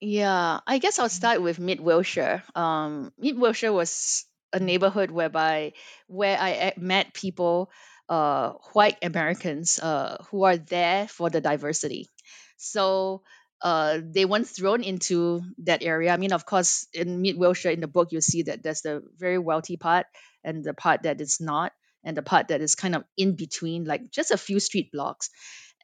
[0.00, 2.42] Yeah i guess i'll start with mid wilshire.
[2.54, 5.72] Um, mid wilshire was a neighborhood whereby
[6.08, 7.70] where i met people
[8.08, 12.10] uh, white Americans uh, who are there for the diversity.
[12.56, 13.22] So
[13.62, 16.12] uh, they weren't thrown into that area.
[16.12, 19.02] I mean, of course, in Mid Wilshire, in the book, you see that there's the
[19.16, 20.06] very wealthy part
[20.44, 21.72] and the part that is not,
[22.04, 25.30] and the part that is kind of in between, like just a few street blocks.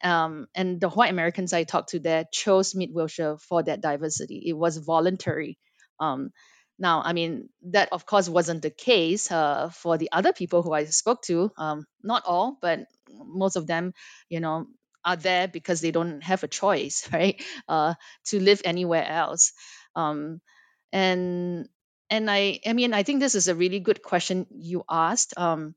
[0.02, 4.42] Um, and the white Americans I talked to there chose Mid Wilshire for that diversity.
[4.46, 5.58] It was voluntary.
[6.00, 6.30] Um,
[6.79, 10.72] now, I mean, that of course wasn't the case uh, for the other people who
[10.72, 11.51] I spoke to.
[11.57, 13.95] Um, not all, but most of them,
[14.29, 14.66] you know,
[15.05, 17.95] are there because they don't have a choice, right, uh,
[18.26, 19.53] to live anywhere else.
[19.97, 20.41] Um,
[20.93, 21.68] and
[22.11, 25.74] and I, I mean, I think this is a really good question you asked, um,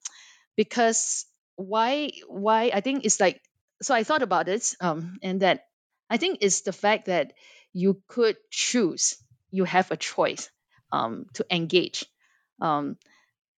[0.56, 1.26] because
[1.56, 2.72] why, why?
[2.74, 3.42] I think it's like
[3.82, 5.66] so I thought about it, um, and that
[6.10, 7.34] I think it's the fact that
[7.74, 9.18] you could choose,
[9.52, 10.50] you have a choice
[10.92, 12.06] um, to engage
[12.62, 12.98] um,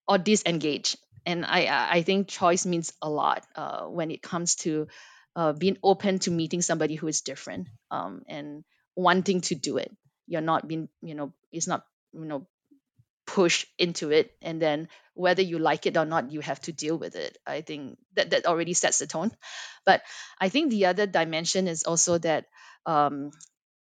[0.08, 0.96] or disengage.
[1.26, 4.88] And I, I think choice means a lot uh, when it comes to
[5.36, 8.64] uh, being open to meeting somebody who is different um, and
[8.94, 9.90] wanting to do it.
[10.26, 12.46] You're not being, you know, it's not, you know,
[13.26, 16.96] push into it and then whether you like it or not you have to deal
[16.98, 19.30] with it i think that that already sets the tone
[19.86, 20.02] but
[20.38, 22.44] i think the other dimension is also that
[22.84, 23.30] um,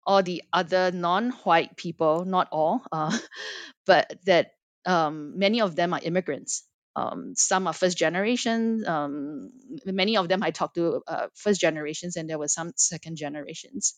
[0.06, 3.18] all the other non-white people not all uh,
[3.86, 4.52] but that
[4.86, 6.64] um, many of them are immigrants
[6.96, 9.52] um, some are first generation um,
[9.86, 13.96] many of them i talked to uh, first generations and there were some second generations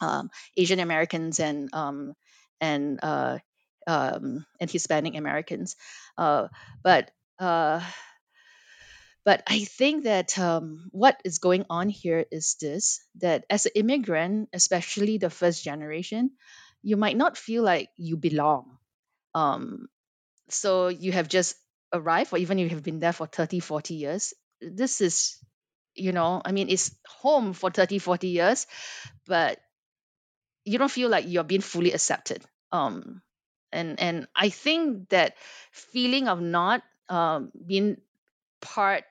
[0.00, 2.14] um, asian americans and um,
[2.60, 3.38] and uh,
[3.86, 5.76] um, and Hispanic Americans.
[6.18, 6.48] Uh,
[6.82, 7.80] but uh,
[9.26, 13.72] but I think that um, what is going on here is this: that as an
[13.76, 16.30] immigrant, especially the first generation,
[16.82, 18.78] you might not feel like you belong.
[19.34, 19.88] Um,
[20.48, 21.56] so you have just
[21.92, 24.34] arrived, or even you have been there for 30, 40 years.
[24.62, 25.38] This is,
[25.96, 28.66] you know, I mean, it's home for 30, 40 years,
[29.26, 29.60] but
[30.64, 32.42] you don't feel like you're being fully accepted.
[32.72, 33.22] Um,
[33.72, 35.34] and and i think that
[35.72, 37.96] feeling of not um, being
[38.60, 39.04] part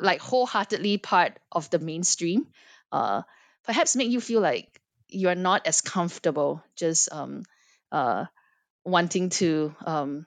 [0.00, 2.46] like wholeheartedly part of the mainstream
[2.92, 3.22] uh,
[3.64, 7.42] perhaps make you feel like you're not as comfortable just um,
[7.92, 8.24] uh,
[8.84, 10.26] wanting to um,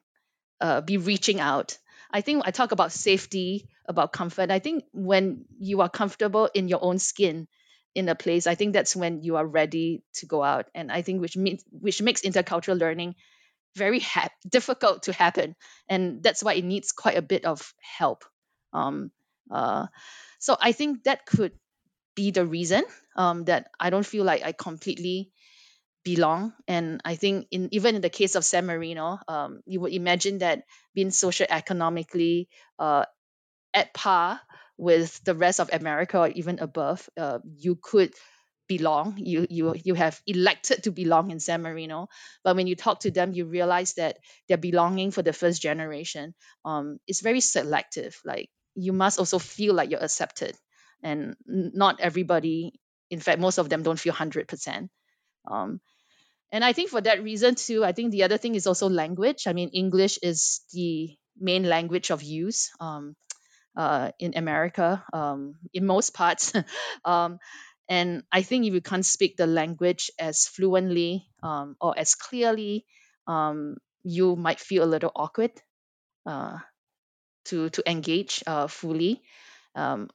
[0.61, 1.77] uh, be reaching out.
[2.11, 4.51] I think i talk about safety about comfort.
[4.51, 7.47] I think when you are comfortable in your own skin
[7.95, 10.67] in a place i think that's when you are ready to go out.
[10.75, 13.15] And i think which means which makes intercultural learning
[13.75, 15.55] very ha- difficult to happen,
[15.89, 18.25] and that's why it needs quite a bit of help.
[18.73, 19.11] Um,
[19.51, 19.87] uh,
[20.39, 21.53] so I think that could
[22.15, 22.83] be the reason
[23.15, 25.31] um, that I don't feel like I completely
[26.03, 26.53] belong.
[26.67, 30.39] And I think in even in the case of San Marino, um, you would imagine
[30.39, 30.63] that
[30.93, 32.47] being socioeconomically
[32.79, 33.05] uh,
[33.73, 34.41] at par
[34.77, 38.13] with the rest of America or even above, uh, you could
[38.67, 39.15] belong.
[39.17, 42.07] You you you have elected to belong in san marino.
[42.43, 44.17] But when you talk to them you realize that
[44.47, 46.33] their belonging for the first generation
[46.65, 48.19] um, is very selective.
[48.25, 50.55] Like you must also feel like you're accepted.
[51.03, 54.89] And not everybody in fact most of them don't feel 100%
[55.49, 55.79] um,
[56.51, 59.45] and i think for that reason too i think the other thing is also language.
[59.47, 63.15] I mean english is the main language of use um,
[63.77, 66.53] uh, in america um, in most parts.
[67.05, 67.39] Um,
[67.89, 72.85] and I think if you can't speak the language as fluently um, or as clearly,
[73.27, 75.51] um, you might feel a little awkward.
[76.25, 76.59] Uh,
[77.45, 79.23] to to engage uh, fully.
[79.75, 80.09] Um,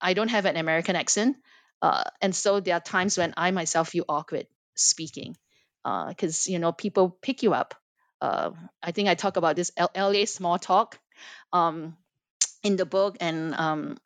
[0.00, 1.36] I don't have an American accent,
[1.80, 5.36] uh, and so there are times when I myself feel awkward speaking
[5.84, 7.74] because uh, you know people pick you up.
[8.20, 8.50] Uh,
[8.82, 10.98] I think I talk about this L- LA small talk
[11.52, 11.96] um,
[12.62, 13.98] in the book, and um,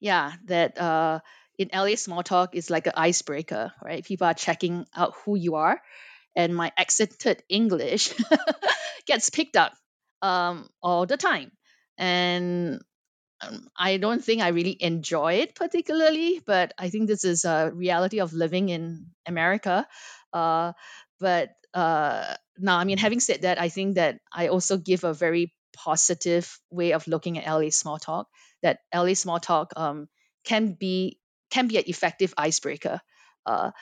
[0.00, 1.20] yeah, that uh,
[1.58, 4.04] in LA small talk is like an icebreaker, right?
[4.04, 5.80] People are checking out who you are,
[6.36, 8.14] and my accented English
[9.06, 9.74] gets picked up
[10.22, 11.52] um, all the time,
[11.98, 12.80] and
[13.40, 17.70] um, I don't think I really enjoy it particularly, but I think this is a
[17.72, 19.86] reality of living in America.
[20.32, 20.72] Uh,
[21.20, 25.14] but uh, now, I mean, having said that, I think that I also give a
[25.14, 28.28] very positive way of looking at LA small talk.
[28.62, 30.08] That LA small talk um,
[30.44, 31.18] can be
[31.50, 33.00] can be an effective icebreaker.
[33.44, 33.72] Uh,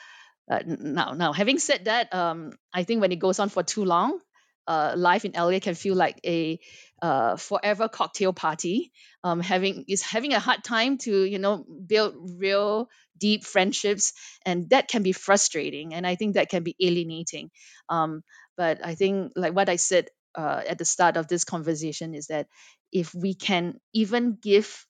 [0.51, 3.85] uh, now, now, having said that, um, I think when it goes on for too
[3.85, 4.19] long,
[4.67, 6.59] uh, life in LA can feel like a
[7.01, 8.91] uh, forever cocktail party.
[9.23, 14.13] Um, having is having a hard time to you know build real deep friendships,
[14.45, 17.51] and that can be frustrating, and I think that can be alienating.
[17.89, 18.23] Um,
[18.57, 22.27] but I think like what I said uh, at the start of this conversation is
[22.27, 22.47] that
[22.91, 24.85] if we can even give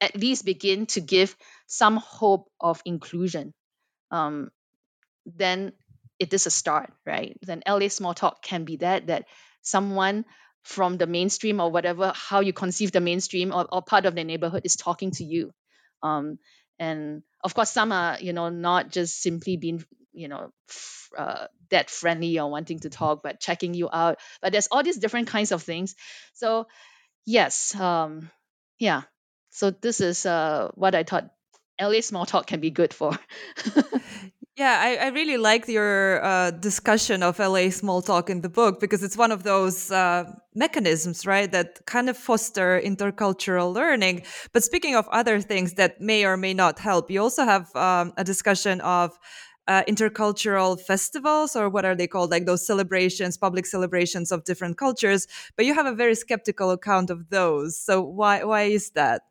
[0.00, 3.52] at least begin to give some hope of inclusion,
[4.10, 4.50] um,
[5.26, 5.72] then
[6.18, 7.36] it is a start, right?
[7.42, 9.26] Then LA small talk can be that that
[9.62, 10.24] someone
[10.62, 14.24] from the mainstream or whatever how you conceive the mainstream or, or part of the
[14.24, 15.52] neighborhood is talking to you.
[16.02, 16.38] Um,
[16.78, 21.46] and of course, some are you know not just simply being you know f- uh,
[21.70, 24.18] that friendly or wanting to talk, but checking you out.
[24.42, 25.94] But there's all these different kinds of things.
[26.34, 26.66] So
[27.26, 28.30] yes, um,
[28.78, 29.02] yeah,
[29.50, 31.30] so this is uh, what I thought
[31.78, 33.18] LA small talk can be good for.
[34.58, 38.80] Yeah, I, I really like your uh, discussion of LA small talk in the book
[38.80, 44.24] because it's one of those uh, mechanisms, right, that kind of foster intercultural learning.
[44.52, 48.12] But speaking of other things that may or may not help, you also have um,
[48.16, 49.16] a discussion of
[49.68, 52.32] uh, intercultural festivals, or what are they called?
[52.32, 55.28] Like those celebrations, public celebrations of different cultures.
[55.54, 57.78] But you have a very skeptical account of those.
[57.78, 59.22] So why why is that?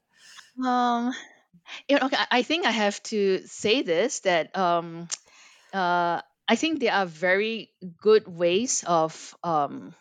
[0.63, 1.13] Um,
[1.87, 5.07] you know, okay, I think I have to say this that um,
[5.73, 9.93] uh, I think there are very good ways of um,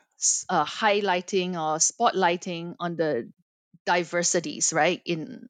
[0.49, 3.31] uh, highlighting or spotlighting on the
[3.87, 5.49] diversities, right, in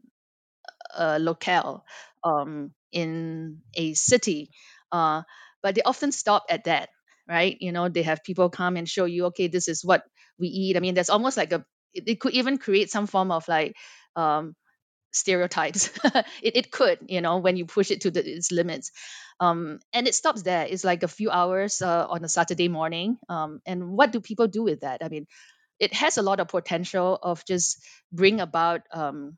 [0.97, 1.85] a locale,
[2.25, 4.51] um, in a city.
[4.93, 5.23] Uh,
[5.63, 6.89] but they often stop at that,
[7.29, 7.57] right?
[7.61, 10.05] You know, they have people come and show you, okay, this is what
[10.39, 10.77] we eat.
[10.77, 13.75] I mean, there's almost like a, it, it could even create some form of like,
[14.15, 14.55] um,
[15.17, 15.91] stereotypes.
[16.43, 18.93] it, it could, you know, when you push it to the, its limits.
[19.41, 20.67] Um, and it stops there.
[20.69, 23.19] It's like a few hours uh, on a Saturday morning.
[23.29, 25.03] Um, and what do people do with that?
[25.03, 25.27] I mean,
[25.79, 29.37] it has a lot of potential of just bring about um,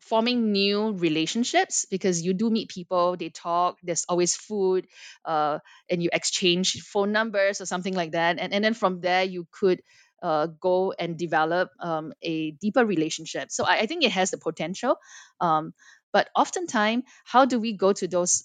[0.00, 4.86] forming new relationships because you do meet people they talk there's always food
[5.24, 5.58] uh,
[5.88, 9.46] and you exchange phone numbers or something like that and, and then from there you
[9.52, 9.82] could
[10.22, 13.50] uh, go and develop um, a deeper relationship.
[13.50, 14.96] So I, I, think it has the potential.
[15.40, 15.72] Um,
[16.12, 18.44] but oftentimes, how do we go to those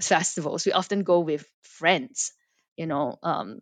[0.00, 0.64] festivals?
[0.64, 2.32] We often go with friends,
[2.76, 3.60] you know, um,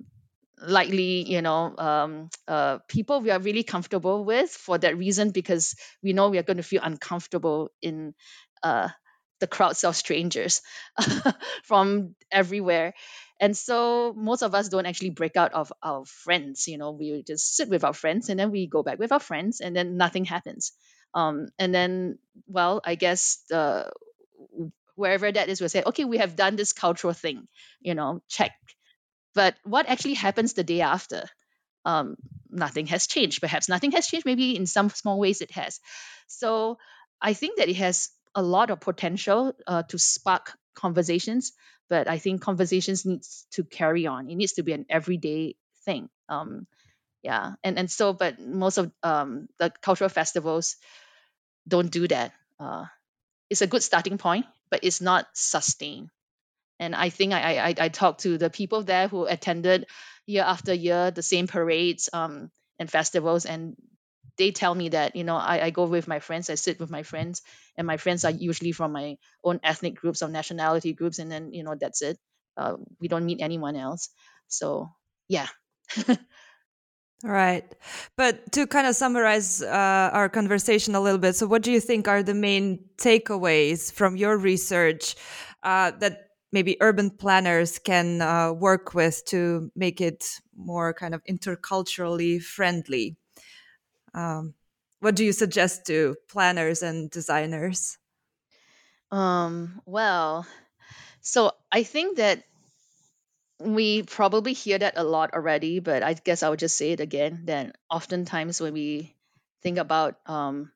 [0.61, 5.75] likely, you know, um, uh, people we are really comfortable with for that reason because
[6.03, 8.15] we know we are going to feel uncomfortable in
[8.63, 8.89] uh,
[9.41, 10.63] the crowds of strangers
[11.65, 12.95] from everywhere
[13.41, 17.23] and so most of us don't actually break out of our friends you know we
[17.23, 19.97] just sit with our friends and then we go back with our friends and then
[19.97, 20.73] nothing happens.
[21.15, 23.91] Um, and then well i guess the
[24.95, 27.47] wherever that is we'll say okay we have done this cultural thing
[27.81, 28.53] you know check.
[29.35, 31.25] But what actually happens the day after?
[31.85, 32.17] Um,
[32.51, 33.41] nothing has changed.
[33.43, 34.27] Perhaps nothing has changed.
[34.27, 35.81] Maybe in some small ways it has.
[36.27, 36.79] So
[37.23, 41.53] i think that it has a lot of potential uh, to spark conversations
[41.89, 44.29] but I think conversations needs to carry on.
[44.29, 46.09] It needs to be an everyday thing.
[46.29, 46.67] Um,
[47.23, 50.77] yeah, and and so, but most of um, the cultural festivals
[51.69, 52.33] don't do that.
[52.59, 52.87] Uh,
[53.51, 56.11] it's a good starting point, but it's not sustained.
[56.81, 59.87] And I think I I, I talked to the people there who attended
[60.27, 63.77] year after year the same parades um, and festivals, and
[64.39, 66.91] they tell me that you know I, I go with my friends i sit with
[66.91, 67.43] my friends
[67.77, 71.53] and my friends are usually from my own ethnic groups or nationality groups and then
[71.53, 72.19] you know that's it
[72.57, 74.11] uh, we don't meet anyone else
[74.49, 74.89] so
[75.29, 75.49] yeah
[77.25, 77.75] Right.
[78.17, 81.81] But to kind of summarize uh, our conversation a little bit, so what do you
[81.81, 85.17] think are the main takeaways from your research
[85.63, 91.25] uh, that maybe urban planners can uh, work with to make it more kind of
[91.25, 93.17] interculturally friendly?
[94.17, 94.55] Um,
[95.01, 97.99] what do you suggest to planners and designers?
[99.13, 100.47] Um, well,
[101.21, 102.43] so I think that
[103.61, 107.01] we probably hear that a lot already, but I guess I would just say it
[107.01, 107.43] again.
[107.45, 109.15] That oftentimes when we
[109.63, 110.73] think about um,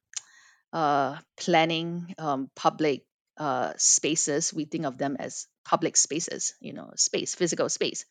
[0.73, 3.05] uh, planning um, public
[3.37, 8.05] uh, spaces, we think of them as public spaces, you know, space, physical space.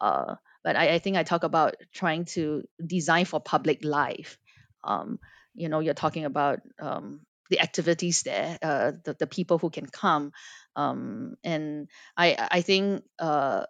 [0.00, 4.38] Uh, but I, I think I talk about trying to design for public life
[4.86, 5.18] um,
[5.54, 7.20] you know you're talking about um,
[7.50, 10.32] the activities there uh, the, the people who can come
[10.76, 13.64] um, and i i think uh,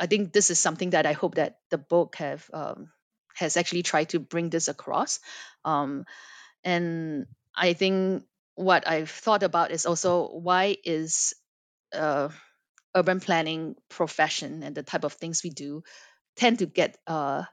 [0.00, 2.90] i think this is something that i hope that the book have um,
[3.34, 5.20] has actually tried to bring this across
[5.64, 6.04] um,
[6.64, 7.26] and
[7.56, 8.24] i think
[8.54, 11.34] what i've thought about is also why is
[11.94, 12.28] uh,
[12.96, 15.82] urban planning profession and the type of things we do
[16.36, 17.44] tend to get uh,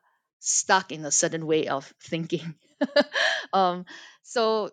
[0.42, 2.56] stuck in a certain way of thinking.
[3.54, 3.86] um,
[4.24, 4.72] so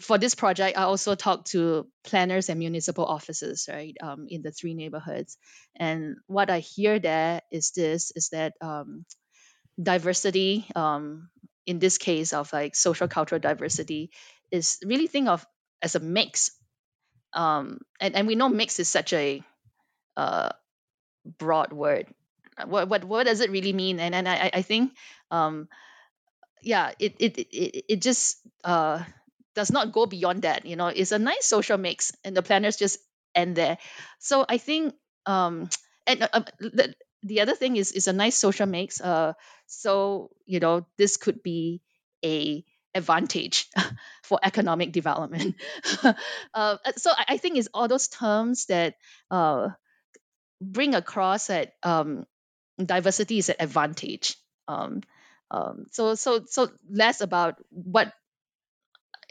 [0.00, 4.50] for this project, I also talked to planners and municipal officers, right, um, in the
[4.50, 5.38] three neighborhoods.
[5.76, 9.06] And what I hear there is this: is that um,
[9.80, 11.30] diversity, um,
[11.64, 14.10] in this case of like social cultural diversity,
[14.50, 15.46] is really think of
[15.80, 16.50] as a mix.
[17.32, 19.42] Um, and and we know mix is such a
[20.16, 20.50] uh,
[21.38, 22.06] broad word,
[22.66, 24.00] what what what does it really mean?
[24.00, 24.92] And and I I think
[25.30, 25.68] um
[26.62, 29.02] yeah it it it, it just uh
[29.54, 30.66] does not go beyond that.
[30.66, 32.98] You know, it's a nice social mix, and the planners just
[33.34, 33.78] end there.
[34.18, 34.94] So I think
[35.26, 35.68] um
[36.06, 39.00] and uh, um, the, the other thing is is a nice social mix.
[39.00, 39.32] Uh,
[39.66, 41.80] so you know this could be
[42.24, 43.68] a advantage
[44.22, 45.56] for economic development.
[46.54, 48.94] uh, so I, I, think it's all those terms that
[49.32, 49.70] uh,
[50.60, 52.24] bring across that um,
[52.82, 54.36] diversity is an advantage.
[54.68, 55.02] Um,
[55.50, 58.12] um, so so so less about what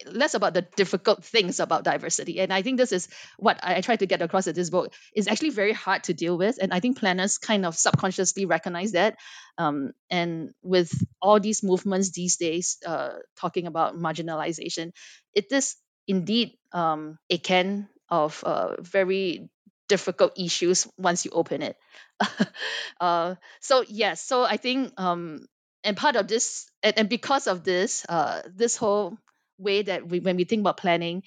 [0.06, 2.40] less about the difficult things about diversity.
[2.40, 4.94] And I think this is what I, I try to get across in this book.
[5.14, 6.58] It's actually very hard to deal with.
[6.62, 9.18] And I think planners kind of subconsciously recognize that.
[9.58, 10.92] Um, and with
[11.22, 14.92] all these movements these days uh, talking about marginalization,
[15.34, 15.76] it is
[16.08, 19.50] indeed um, a can of uh, very
[19.88, 21.78] difficult issues once you open it.
[23.00, 25.46] uh, so yes, so I think um,
[25.84, 29.18] and part of this and, and because of this, uh, this whole
[29.58, 31.24] way that we, when we think about planning,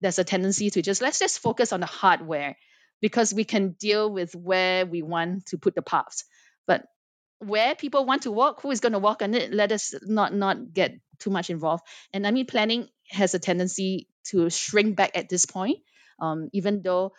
[0.00, 2.56] there's a tendency to just let's just focus on the hardware
[3.00, 6.24] because we can deal with where we want to put the paths.
[6.66, 6.86] But
[7.38, 10.34] where people want to walk, who is going to walk on it, let us not
[10.34, 11.84] not get too much involved.
[12.12, 15.78] And I mean, planning has a tendency to shrink back at this point,
[16.20, 17.12] um, even though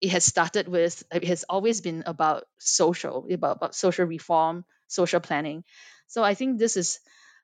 [0.00, 5.20] it has started with it has always been about social, about, about social reform, social
[5.20, 5.64] planning.
[6.06, 7.00] So I think this is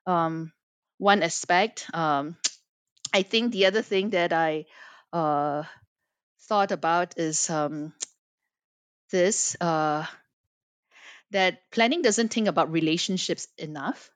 [0.07, 0.51] um,
[0.97, 1.87] one aspect.
[1.93, 2.37] Um,
[3.13, 4.65] I think the other thing that I
[5.13, 5.63] uh,
[6.47, 7.93] thought about is um,
[9.11, 10.05] this uh,
[11.31, 14.11] that planning doesn't think about relationships enough.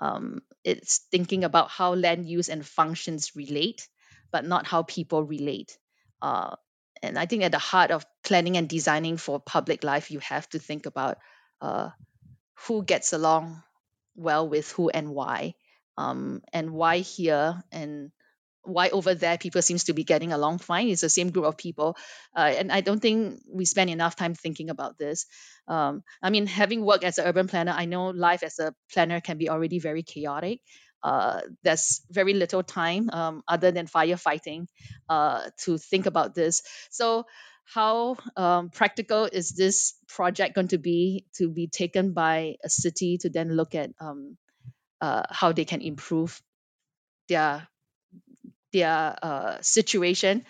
[0.00, 3.88] Um, it's thinking about how land use and functions relate,
[4.32, 5.78] but not how people relate.
[6.22, 6.56] Uh,
[7.04, 10.48] and I think at the heart of planning and designing for public life, you have
[10.50, 11.18] to think about
[11.60, 11.90] uh,
[12.66, 13.62] who gets along
[14.16, 15.54] well with who and why,
[15.96, 18.10] um, and why here and
[18.62, 20.88] why over there people seems to be getting along fine.
[20.88, 21.96] It's the same group of people.
[22.34, 25.26] Uh, and i don't think we spend enough time thinking about this.
[25.68, 29.20] Um, i mean having worked as an urban planner i know life as a planner
[29.20, 30.60] can be already very chaotic
[31.04, 34.66] uh, there's very little time um, other than firefighting
[35.08, 37.26] uh, to think about this so
[37.66, 43.18] how um, practical is this project going to be to be taken by a city
[43.18, 44.36] to then look at um,
[45.00, 46.40] uh, how they can improve
[47.28, 47.66] their
[48.72, 50.44] their uh, situation.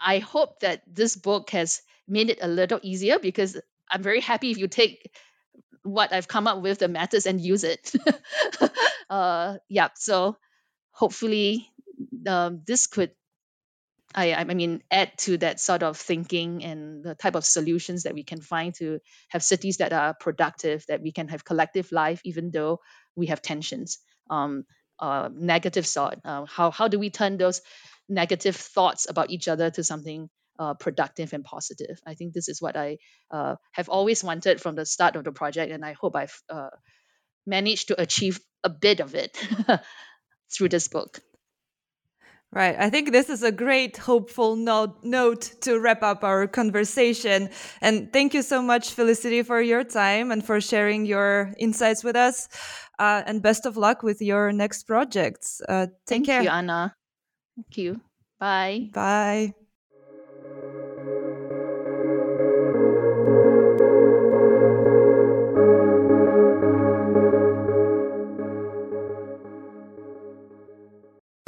[0.00, 3.56] I hope that this book has made it a little easier because
[3.90, 5.10] I'm very happy if you take
[5.86, 7.92] what I've come up with, the methods, and use it.
[9.10, 10.36] uh, yeah, so
[10.90, 11.70] hopefully
[12.26, 13.12] um, this could,
[14.14, 18.14] I, I mean, add to that sort of thinking and the type of solutions that
[18.14, 22.20] we can find to have cities that are productive, that we can have collective life,
[22.24, 22.80] even though
[23.14, 23.98] we have tensions.
[24.30, 24.64] Um,
[24.98, 26.18] uh, negative thought.
[26.24, 27.60] Uh, how how do we turn those
[28.08, 31.98] negative thoughts about each other to something uh, productive and positive?
[32.06, 32.98] I think this is what I
[33.30, 36.70] uh, have always wanted from the start of the project, and I hope I've uh,
[37.46, 39.36] managed to achieve a bit of it
[40.52, 41.20] through this book.
[42.52, 42.76] Right.
[42.78, 47.50] I think this is a great hopeful note, note to wrap up our conversation.
[47.82, 52.16] And thank you so much, Felicity, for your time and for sharing your insights with
[52.16, 52.48] us.
[52.98, 55.60] Uh, and best of luck with your next projects.
[55.68, 56.42] Uh, take thank care.
[56.42, 56.94] you, Anna.
[57.56, 58.00] Thank you.
[58.38, 58.90] Bye.
[58.92, 59.65] Bye.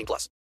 [0.00, 0.40] 18 plus.